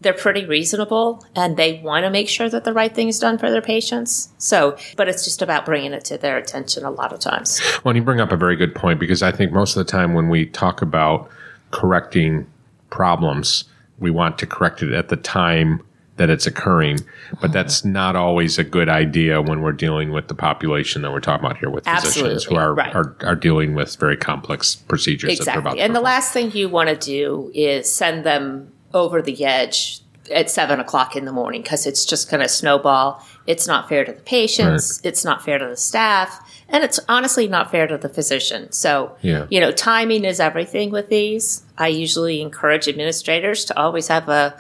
[0.02, 3.38] they're pretty reasonable and they want to make sure that the right thing is done
[3.38, 4.30] for their patients.
[4.38, 7.62] So, but it's just about bringing it to their attention a lot of times.
[7.84, 9.92] Well, and you bring up a very good point because I think most of the
[9.92, 11.30] time when we talk about
[11.72, 12.48] correcting
[12.90, 13.66] problems,
[14.00, 15.82] we want to correct it at the time
[16.20, 17.00] that it's occurring.
[17.42, 17.94] But that's mm-hmm.
[17.94, 21.58] not always a good idea when we're dealing with the population that we're talking about
[21.58, 22.94] here with physicians who are, right.
[22.94, 25.82] are, are dealing with very complex procedures that about Exactly.
[25.82, 30.50] And the last thing you want to do is send them over the edge at
[30.50, 33.24] seven o'clock in the morning because it's just going to snowball.
[33.48, 35.02] It's not fair to the patients.
[35.04, 36.46] It's not fair to the staff.
[36.70, 38.72] And it's honestly not fair to the physician.
[38.72, 39.48] So, Yeah.
[39.50, 41.64] you know, timing is everything with these.
[41.80, 44.54] I usually encourage administrators to always have a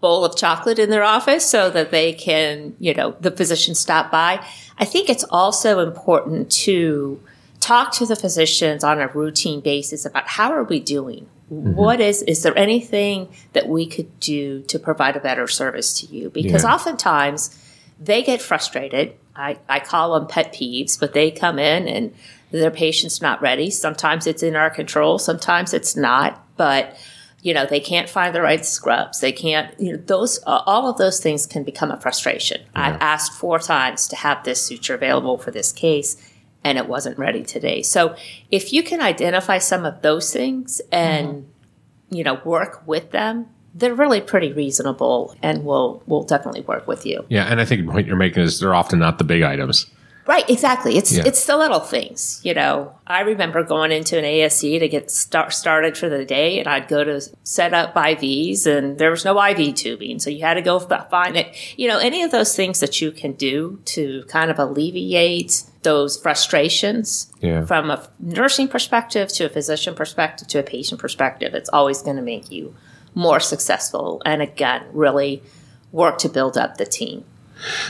[0.00, 4.10] bowl of chocolate in their office so that they can, you know, the physician stop
[4.10, 4.44] by.
[4.76, 7.20] I think it's also important to
[7.60, 11.28] talk to the physicians on a routine basis about how are we doing?
[11.52, 16.06] What is is there anything that we could do to provide a better service to
[16.06, 16.30] you?
[16.30, 16.72] Because Yeah.
[16.74, 17.58] oftentimes
[18.00, 19.14] they get frustrated.
[19.36, 22.14] I, I call them pet peeves, but they come in and
[22.50, 23.70] their patient's not ready.
[23.70, 26.42] Sometimes it's in our control, sometimes it's not.
[26.56, 26.96] But
[27.42, 29.20] you know they can't find the right scrubs.
[29.20, 29.78] They can't.
[29.78, 32.62] You know those uh, all of those things can become a frustration.
[32.74, 36.16] I've asked four times to have this suture available for this case,
[36.64, 37.82] and it wasn't ready today.
[37.82, 38.16] So
[38.50, 42.14] if you can identify some of those things and mm-hmm.
[42.14, 47.06] you know work with them, they're really pretty reasonable and will will definitely work with
[47.06, 47.24] you.
[47.28, 49.86] yeah, and I think the point you're making is they're often not the big items.
[50.24, 50.96] Right, exactly.
[50.96, 51.24] It's Yeah.
[51.26, 52.92] it's the little things, you know.
[53.06, 56.86] I remember going into an ASC to get start, started for the day, and I'd
[56.86, 60.62] go to set up IVs, and there was no IV tubing, so you had to
[60.62, 61.48] go find it.
[61.76, 66.16] You know, any of those things that you can do to kind of alleviate those
[66.16, 67.64] frustrations Yeah.
[67.64, 72.16] from a nursing perspective to a physician perspective to a patient perspective, it's always going
[72.16, 72.74] to make you
[73.14, 75.42] more successful, and again, really
[75.90, 77.24] work to build up the team.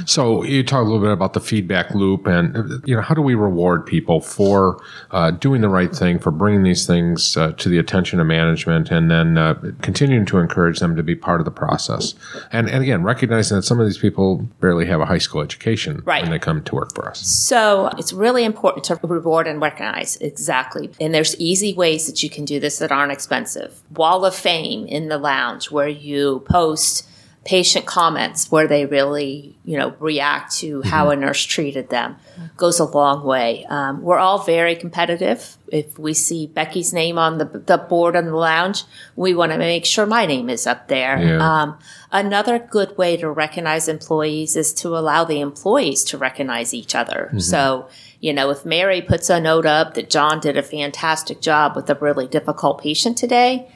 [0.07, 3.23] So you talk a little bit about the feedback loop, and you know how do
[3.23, 4.81] we reward people for
[5.11, 8.91] uh, doing the right thing, for bringing these things uh, to the attention of management,
[8.91, 12.15] and then uh, continuing to encourage them to be part of the process.
[12.51, 16.03] And and again, recognizing that some of these people barely have a high school education
[16.05, 16.23] Right.
[16.23, 17.21] when they come to work for us.
[17.27, 20.91] So it's really important to reward and recognize exactly.
[21.01, 23.81] And there's easy ways that you can do this that aren't expensive.
[23.95, 27.09] Wall of Fame in the lounge where you post
[27.45, 32.17] patient comments where they really, you know, react to how a nurse treated them
[32.57, 33.65] goes a long way.
[33.69, 35.57] Um, we're all very competitive.
[35.67, 38.85] If we see Becky's name on the, the board in the lounge,
[39.17, 41.21] we want to make sure my name is up there.
[41.21, 41.39] Yeah.
[41.63, 41.79] Um,
[42.13, 47.33] another good way to recognize employees is to allow the employees to recognize each other.
[47.39, 47.89] So,
[48.21, 51.91] you know, if Mary puts a note up that John did a fantastic job with
[51.91, 53.69] a really difficult patient today,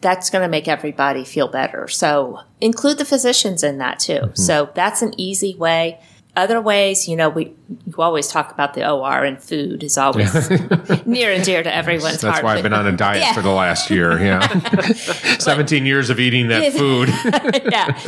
[0.00, 1.86] that's going to make everybody feel better.
[1.88, 4.30] So include the physicians in that too.
[4.34, 6.00] So that's an easy way.
[6.36, 7.46] Other ways, you know, we
[7.86, 10.32] you always talk about the OR and food is always
[11.04, 12.44] near and dear to everyone's That's heart.
[12.44, 13.32] why I've been on a diet Yeah.
[13.34, 14.16] for the last year.
[14.18, 14.46] Yeah,
[15.38, 17.08] seventeen years of eating that food.
[17.72, 18.00] yeah.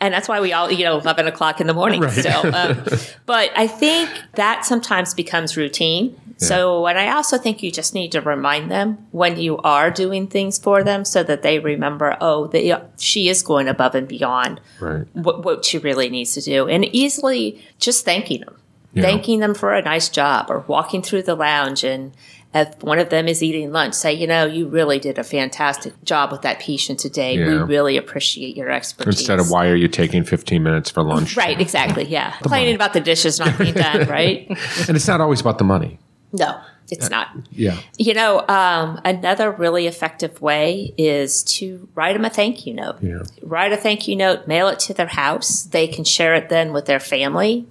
[0.00, 2.54] And that's why we all, you know, 11 o'clock in the morning still.
[2.54, 2.84] Um,
[3.26, 6.16] but I think that sometimes becomes routine.
[6.40, 10.26] So, and I also think you just need to remind them when you are doing
[10.26, 14.60] things for them so that they remember, oh, they, she is going above and beyond
[14.80, 15.06] Right.
[15.12, 16.66] what, what she really needs to do.
[16.66, 18.56] And easily just thanking them,
[18.94, 19.02] Yeah.
[19.02, 22.12] thanking them for a nice job or walking through the lounge and
[22.52, 25.92] if one of them is eating lunch, say, you know, you really did a fantastic
[26.02, 27.38] job with that patient today.
[27.38, 29.20] We really appreciate your expertise.
[29.20, 31.36] Instead of why are you taking fifteen minutes for lunch?
[31.36, 32.06] Right, exactly.
[32.06, 32.32] Yeah.
[32.38, 34.48] Complaining about the dishes not being done, right?
[34.88, 36.00] And it's not always about the money.
[36.32, 36.60] No,
[36.90, 37.28] it's not.
[37.50, 37.78] Yeah.
[37.98, 42.96] You know, um, another really effective way is to write them a thank you note.
[43.02, 43.22] Yeah.
[43.42, 45.62] Write a thank you note, mail it to their house.
[45.64, 47.66] They can share it then with their family.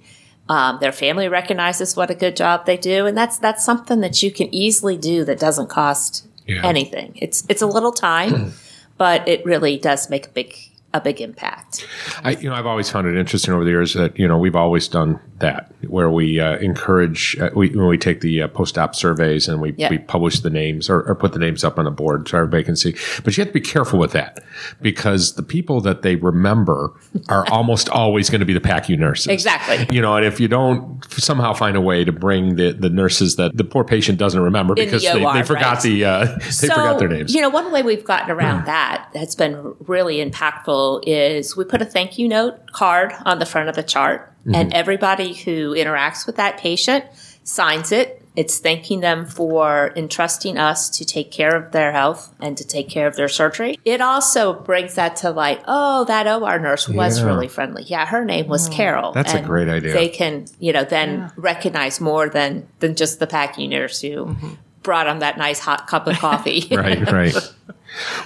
[0.50, 4.24] Um, their family recognizes what a good job they do, and that's that's something that
[4.24, 6.66] you can easily do that doesn't cost Yeah.
[6.66, 7.14] anything.
[7.18, 8.54] It's it's a little time,
[8.98, 10.56] but it really does make a big
[10.92, 11.86] a big impact.
[12.24, 14.56] I, you know, I've always found it interesting over the years that you know we've
[14.56, 18.96] always done that where we uh, encourage uh, we when we take the uh, post-op
[18.96, 19.90] surveys and we, Yeah.
[19.90, 22.64] we publish the names or, or put the names up on the board so everybody
[22.64, 22.96] can see.
[23.24, 24.44] But you have to be careful with that
[24.82, 26.92] because the people that they remember
[27.30, 29.28] are almost always going to be the PACU nurses.
[29.28, 29.88] Exactly.
[29.96, 33.36] You know, and if you don't somehow find a way to bring the, the nurses
[33.38, 35.84] that the poor patient doesn't remember the because they, OR, they forgot right.
[35.84, 37.34] the uh, they forgot their names.
[37.34, 41.82] You know, one way we've gotten around that that's been really impactful is we put
[41.82, 44.56] a thank you note card on the front of the chart, Mm-hmm.
[44.56, 47.06] and everybody who interacts with that patient
[47.44, 48.16] signs it.
[48.36, 52.88] It's thanking them for entrusting us to take care of their health and to take
[52.88, 53.78] care of their surgery.
[53.84, 55.62] It also brings that to light.
[55.68, 57.26] Oh, that OR nurse was Yeah.
[57.26, 57.84] really friendly.
[57.84, 59.12] Yeah, her name was Carol.
[59.12, 59.92] That's a great idea.
[59.94, 64.36] They can, you know, then recognize more than than just the PACU nurse who
[64.84, 66.68] brought them that nice hot cup of coffee.
[66.72, 67.36] right, right.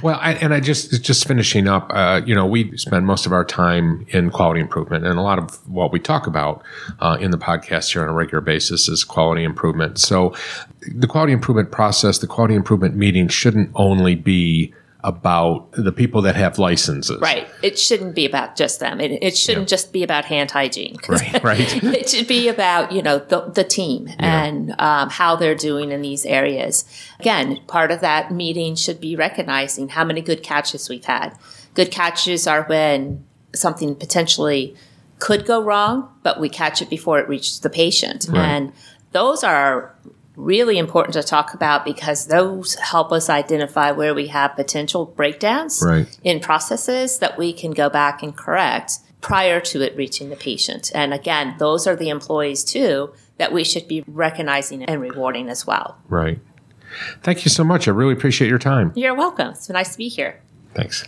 [0.01, 1.87] Well, I, and I just just finishing up.
[1.89, 5.39] Uh, you know, we spend most of our time in quality improvement, and a lot
[5.39, 6.63] of what we talk about
[6.99, 9.99] uh, in the podcast here on a regular basis is quality improvement.
[9.99, 10.35] So,
[10.95, 14.73] the quality improvement process, the quality improvement meeting, shouldn't only be
[15.03, 17.19] about the people that have licenses.
[17.19, 17.47] Right.
[17.61, 19.01] It shouldn't be about just them.
[19.01, 20.97] It, it shouldn't just be about hand hygiene.
[21.07, 21.83] Right, right.
[21.83, 26.01] it should be about, you know, the, the team and um, how they're doing in
[26.01, 26.85] these areas.
[27.19, 31.37] Again, part of that meeting should be recognizing how many good catches we've had.
[31.73, 34.75] Good catches are when something potentially
[35.19, 38.29] could go wrong, but we catch it before it reaches the patient.
[38.33, 38.71] And
[39.11, 39.95] those are
[40.35, 45.81] really important to talk about because those help us identify where we have potential breakdowns
[45.85, 46.07] Right.
[46.23, 50.91] in processes that we can go back and correct prior to it reaching the patient.
[50.93, 55.65] And again, those are the employees too that we should be recognizing and rewarding as
[55.65, 55.97] well.
[56.09, 56.39] Right.
[57.21, 57.87] Thank you so much.
[57.87, 58.91] I really appreciate your time.
[58.95, 59.49] You're welcome.
[59.49, 60.39] It's been nice to be here.
[60.75, 61.03] Thanks.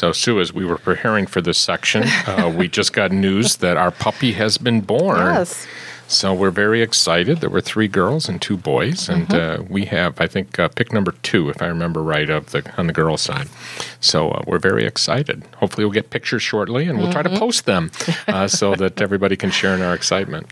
[0.00, 3.76] So, Sue, as we were preparing for this section, uh, we just got news that
[3.76, 5.18] our puppy has been born.
[5.18, 5.66] Yes.
[6.08, 7.42] So we're very excited.
[7.42, 10.90] There were three girls and two boys, and uh, we have, I think, uh, pick
[10.90, 13.48] number two, if I remember right, of the on the girl side.
[14.00, 15.44] So uh, we're very excited.
[15.56, 17.90] Hopefully, we'll get pictures shortly, and we'll try to post them
[18.26, 20.50] uh, so that everybody can share in our excitement.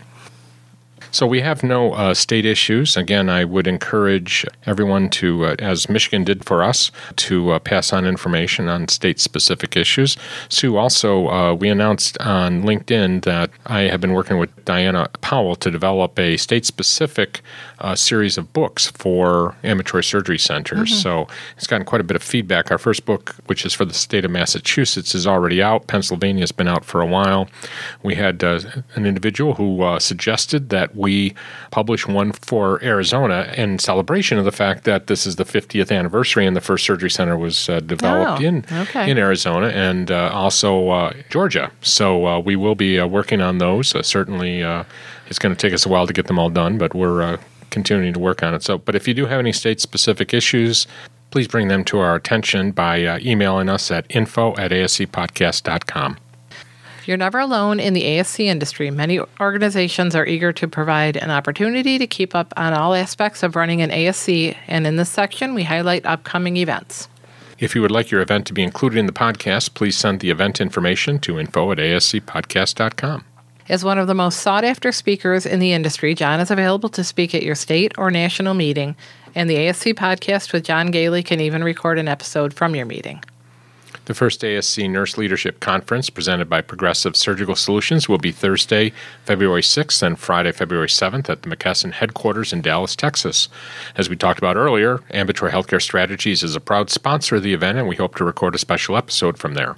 [1.11, 2.95] So we have no uh, state issues.
[2.95, 7.91] Again, I would encourage everyone to, uh, as Michigan did for us, to uh, pass
[7.91, 10.17] on information on state-specific issues.
[10.49, 15.55] Sue, also, uh, we announced on LinkedIn that I have been working with Diana Powell
[15.57, 17.41] to develop a state-specific
[17.79, 21.01] uh, series of books for ambulatory surgery centers.
[21.01, 22.71] So it's gotten quite a bit of feedback.
[22.71, 25.87] Our first book, which is for the state of Massachusetts, is already out.
[25.87, 27.49] Pennsylvania has been out for a while.
[28.03, 28.59] We had uh,
[28.95, 31.33] an individual who uh, suggested that we
[31.71, 36.45] publish one for Arizona in celebration of the fact that this is the 50th anniversary
[36.45, 39.09] and the first surgery center was uh, developed Oh, in okay.
[39.09, 41.71] in Arizona and uh, also uh, Georgia.
[41.81, 43.95] So uh, we will be uh, working on those.
[43.95, 44.83] Uh, certainly, uh,
[45.27, 47.37] it's going to take us a while to get them all done, but we're uh,
[47.69, 48.63] continuing to work on it.
[48.63, 50.87] So, but if you do have any state-specific issues,
[51.31, 56.17] please bring them to our attention by uh, emailing us at info at ascpodcast.com.
[57.05, 58.91] You're never alone in the ASC industry.
[58.91, 63.55] Many organizations are eager to provide an opportunity to keep up on all aspects of
[63.55, 67.07] running an ASC, and in this section, we highlight upcoming events.
[67.59, 70.29] If you would like your event to be included in the podcast, please send the
[70.29, 73.25] event information to info at ascpodcast.com.
[73.67, 77.03] As one of the most sought after speakers in the industry, John is available to
[77.03, 78.95] speak at your state or national meeting,
[79.35, 83.21] and the ASC podcast with John Goehle can even record an episode from your meeting.
[84.09, 88.91] The first ASC Nurse Leadership Conference presented by Progressive Surgical Solutions will be Thursday,
[89.23, 93.49] February 6th and Friday, February 7th at the McKesson headquarters in Dallas, Texas.
[93.95, 97.77] As we talked about earlier, Ambulatory Healthcare Strategies is a proud sponsor of the event,
[97.77, 99.75] and we hope to record a special episode from there.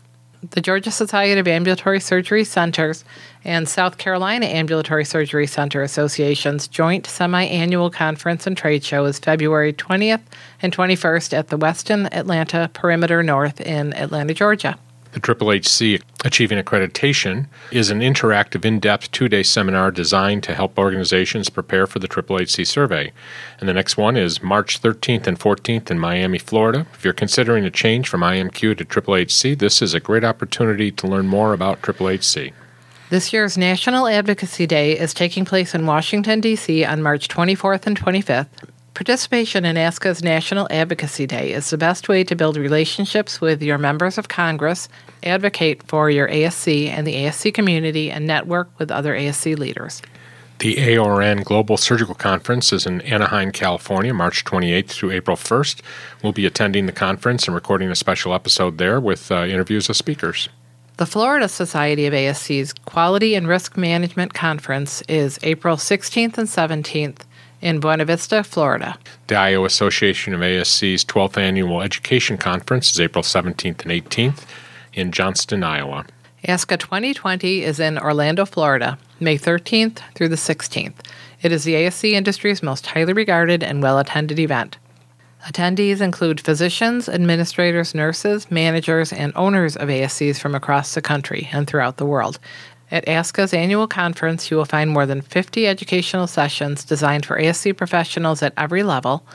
[0.50, 3.06] The Georgia Society of Ambulatory Surgery Centers
[3.44, 9.20] and South Carolina Ambulatory Surgery Center Association's joint semi annual conference and trade show is
[9.20, 10.22] February 20th
[10.64, 14.80] and 21st at the Westin Atlanta Perimeter North in Atlanta, Georgia.
[15.14, 20.80] The HHC Achieving Accreditation is an interactive, in depth two day seminar designed to help
[20.80, 23.12] organizations prepare for the HHC survey.
[23.60, 26.86] And the next one is March 13th and 14th in Miami, Florida.
[26.94, 31.08] If you're considering a change from IMQ to HHC, this is a great opportunity to
[31.08, 32.54] learn more about HHC.
[33.10, 36.86] This year's National Advocacy Day is taking place in Washington, D.C.
[36.86, 38.48] on March 24th and 25th.
[38.94, 43.78] Participation in ASCA's National Advocacy Day is the best way to build relationships with your
[43.78, 44.90] members of Congress,
[45.24, 50.02] advocate for your ASC and the ASC community, and network with other ASC leaders.
[50.60, 55.82] The AORN Global Surgical Conference is in Anaheim, California, March 28th through April 1st.
[56.22, 59.96] We'll be attending the conference and recording a special episode there with uh, interviews of
[59.96, 60.50] speakers.
[60.98, 67.22] The Florida Society of ASC's Quality and Risk Management Conference is April 16th and 17th
[67.62, 68.98] in Buena Vista, Florida.
[69.28, 74.46] The Iowa Association of ASC's 12th Annual Education Conference is April 17th and 18th
[74.94, 76.06] in Johnston, Iowa.
[76.48, 80.96] ASCA 2020 is in Orlando, Florida, May 13th through the 16th.
[81.42, 84.78] It is the ASC industry's most highly regarded and well attended event.
[85.46, 91.66] Attendees include physicians, administrators, nurses, managers, and owners of ASCs from across the country and
[91.66, 92.38] throughout the world.
[92.92, 97.78] At ASCA's annual conference, you will find more than 50 educational sessions designed for ASC
[97.78, 99.26] professionals at every level,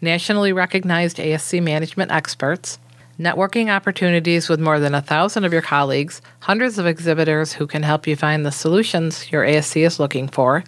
[0.00, 2.80] nationally recognized ASC management experts,
[3.16, 7.84] networking opportunities with more than a thousand of your colleagues, hundreds of exhibitors who can
[7.84, 10.64] help you find the solutions your ASC is looking for,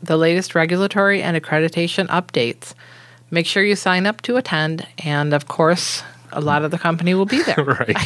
[0.00, 2.72] the latest regulatory and accreditation updates.
[3.32, 7.14] Make sure you sign up to attend, and of course, a lot of the company
[7.14, 7.64] will be there.
[7.64, 7.96] Right.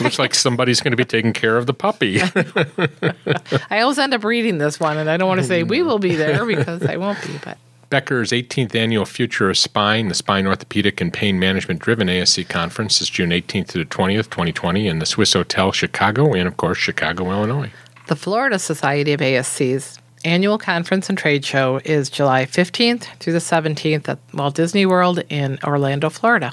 [0.00, 2.20] Looks like somebody's going to be taking care of the puppy.
[3.70, 5.98] I always end up reading this one, and I don't want to say we will
[5.98, 7.58] be there because I won't be, but
[7.90, 13.00] Becker's 18th Annual Future of Spine, the Spine Orthopedic and Pain Management Driven ASC Conference
[13.00, 17.30] is June 18th to the 20th, 2020 in the Swissotel Chicago and, of course, Chicago,
[17.30, 17.70] Illinois.
[18.08, 23.38] The Florida Society of ASC's annual conference and trade show is July 15th through the
[23.38, 26.52] 17th at Walt Disney World in Orlando, Florida.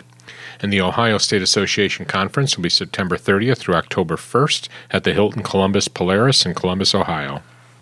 [0.62, 5.14] And the Ohio State Association Conference will be September 30th through October 1st at the
[5.14, 7.42] Hilton Columbus Polaris in Columbus, Ohio.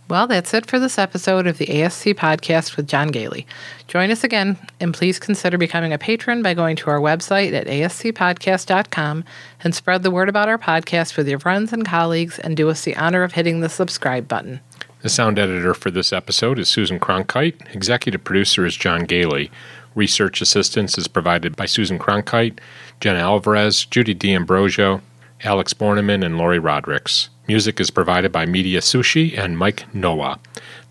[0.09, 3.45] Well, that's it for this episode of the ASC podcast with John Goehle.
[3.88, 7.67] Join us again, and please consider becoming a patron by going to our website at
[7.67, 9.23] ascpodcast.com
[9.63, 12.84] and spread the word about our podcast with your friends and colleagues and do us
[12.86, 14.61] the honor of hitting the subscribe button.
[15.01, 17.73] The sound editor for this episode is Susan Cronkite.
[17.73, 19.51] Executive producer is John Goehle.
[19.99, 22.57] Research assistance is provided by Susan Cronkite,
[23.01, 25.01] Jenna Alvarez, Judy D'Ambrosio,
[25.43, 27.27] Alex Borneman, and Lori Rodericks.
[27.49, 30.39] Music is provided by Media Sushi and Mike Noah.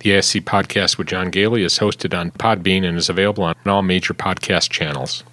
[0.01, 3.81] The ASC podcast with John Goehle is hosted on Podbean and is available on all
[3.81, 5.25] major podcast channels.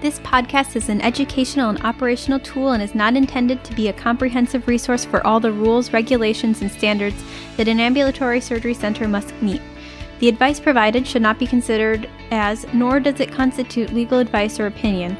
[0.00, 3.92] This podcast is an educational and operational tool and is not intended to be a
[3.92, 7.20] comprehensive resource for all the rules, regulations, and standards
[7.56, 9.60] that an ambulatory surgery center must meet.
[10.20, 14.68] The advice provided should not be considered as, nor does it constitute legal advice or
[14.68, 15.16] opinion.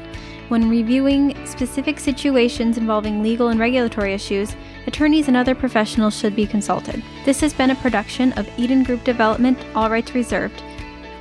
[0.47, 4.55] When reviewing specific situations involving legal and regulatory issues,
[4.87, 7.03] attorneys and other professionals should be consulted.
[7.25, 10.63] This has been a production of Eden Group Development, all rights reserved.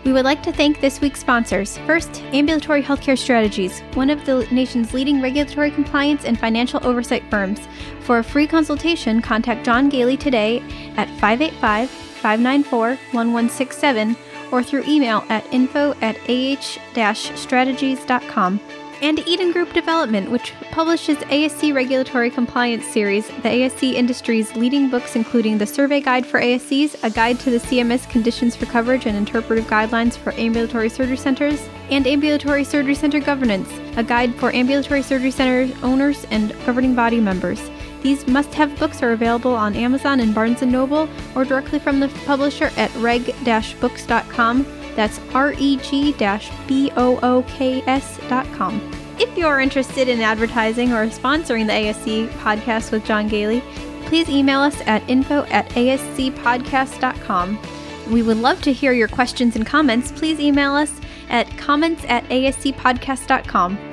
[0.08, 1.76] We would like to thank this week's sponsors.
[1.84, 7.60] First, Ambulatory Healthcare Strategies, one of the nation's leading regulatory compliance and financial oversight firms.
[8.00, 10.60] For a free consultation, contact John Goehle today
[10.96, 14.16] at 585 594 1167
[14.50, 18.60] or through email at info at ah-strategies.com
[19.00, 25.16] and Eden Group Development, which publishes ASC Regulatory Compliance Series, the ASC industry's leading books,
[25.16, 29.16] including the Survey Guide for ASCs, a guide to the CMS conditions for coverage and
[29.16, 35.02] interpretive guidelines for ambulatory surgery centers, and Ambulatory Surgery Center Governance, a guide for ambulatory
[35.02, 37.70] surgery center owners and governing body members.
[38.02, 42.08] These must-have books are available on Amazon and Barnes & Noble or directly from the
[42.26, 44.77] publisher at reg-books.com.
[44.98, 45.78] That's reg-books.com.
[49.20, 53.62] If you're interested in advertising or sponsoring the ASC podcast with John Goehle,
[54.06, 57.58] please email us at info at ascpodcast.com.
[58.10, 60.10] We would love to hear your questions and comments.
[60.10, 63.87] Please email us at comments at ascpodcast.com.